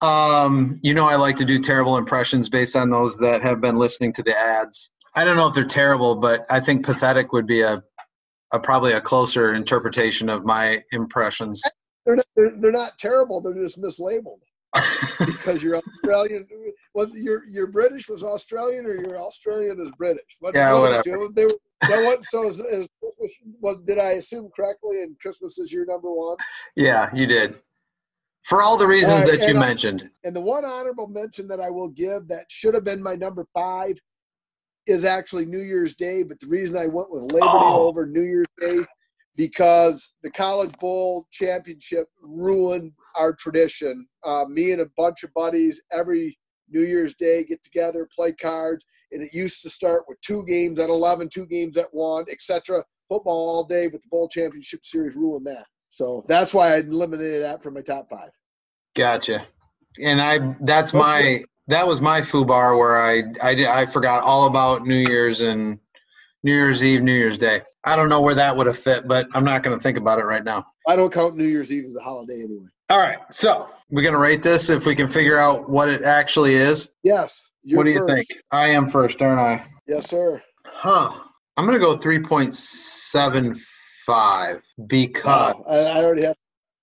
[0.00, 3.76] um, you know I like to do terrible impressions based on those that have been
[3.76, 4.90] listening to the ads.
[5.16, 7.82] I don't know if they're terrible, but I think pathetic would be a,
[8.52, 11.60] a probably a closer interpretation of my impressions.
[12.06, 13.40] They're not, they're, they're not terrible.
[13.40, 14.38] They're just mislabeled.
[15.20, 16.46] Because you're Australian.
[16.94, 20.36] Was you're you're British was Australian or you're Australian is British?
[20.40, 21.02] What, Yeah, the whatever.
[21.02, 21.32] two.
[21.34, 25.02] They were, what, so is, is Christmas, what, did I assume correctly?
[25.02, 26.36] And Christmas is your number one.
[26.76, 27.54] yeah, you did.
[28.42, 30.10] For all the reasons right, that you uh, mentioned.
[30.24, 33.46] And the one honorable mention that I will give that should have been my number
[33.54, 33.98] five
[34.86, 36.22] is actually New Year's Day.
[36.22, 37.86] But the reason I went with Labor Day Oh.
[37.88, 38.78] over New Year's Day
[39.38, 44.06] because the College Bowl championship ruined our tradition.
[44.24, 46.36] Uh, me and a bunch of buddies every
[46.68, 50.80] New Year's Day get together, play cards, and it used to start with two games
[50.80, 52.84] at 11, two games at one, etc.
[53.08, 55.64] Football all day, but the Bowl Championship Series ruined that.
[55.88, 58.30] So that's why I eliminated that from my top five.
[58.96, 59.46] Gotcha.
[60.02, 64.84] And I that's my that was my foobar where I I, I forgot all about
[64.86, 65.78] New Year's and
[66.48, 67.60] New Year's Eve, New Year's Day.
[67.84, 70.18] I don't know where that would have fit, but I'm not going to think about
[70.18, 70.64] it right now.
[70.86, 72.64] I don't count New Year's Eve as a holiday anyway.
[72.88, 76.04] All right, so we're going to rate this if we can figure out what it
[76.04, 76.88] actually is.
[77.04, 77.50] Yes.
[77.64, 78.14] What do you first.
[78.14, 78.28] think?
[78.50, 79.66] I am first, aren't I?
[79.86, 80.42] Yes, sir.
[80.64, 81.20] Huh.
[81.58, 85.64] I'm going to go 3.75 because Wow.
[85.68, 86.36] I, I already have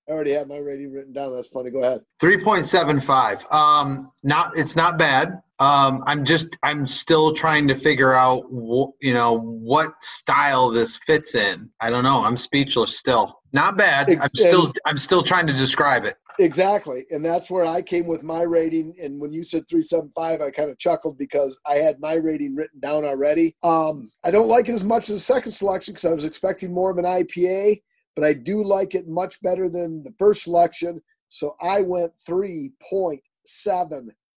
[0.08, 1.36] I already have my rating written down.
[1.36, 1.72] That's funny.
[1.72, 2.02] Go ahead.
[2.22, 8.44] 3.75 um not it's not bad um i'm just i'm still trying to figure out
[8.52, 13.78] wh- you know what style this fits in i don't know i'm speechless still not
[13.78, 17.06] bad i'm still I'm still trying to describe it Exactly.
[17.12, 18.96] And that's where I came with my rating.
[19.02, 22.80] And when you said 375, I kind of chuckled because I had my rating written
[22.80, 23.56] down already.
[23.64, 26.74] Um, I don't like it as much as the second selection because I was expecting
[26.74, 27.82] more of an IPA,
[28.16, 31.02] but I do like it much better than the first selection.
[31.30, 32.12] So I went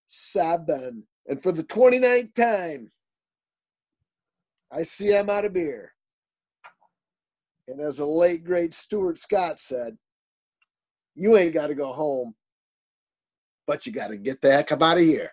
[0.08, 1.02] 3.77.
[1.26, 2.90] And for the 29th time,
[4.72, 5.92] I see I'm out of beer.
[7.66, 9.98] And as the late, great Stuart Scott said,
[11.14, 12.34] you ain't got to go home,
[13.66, 15.32] but you got to get the heck up out of here.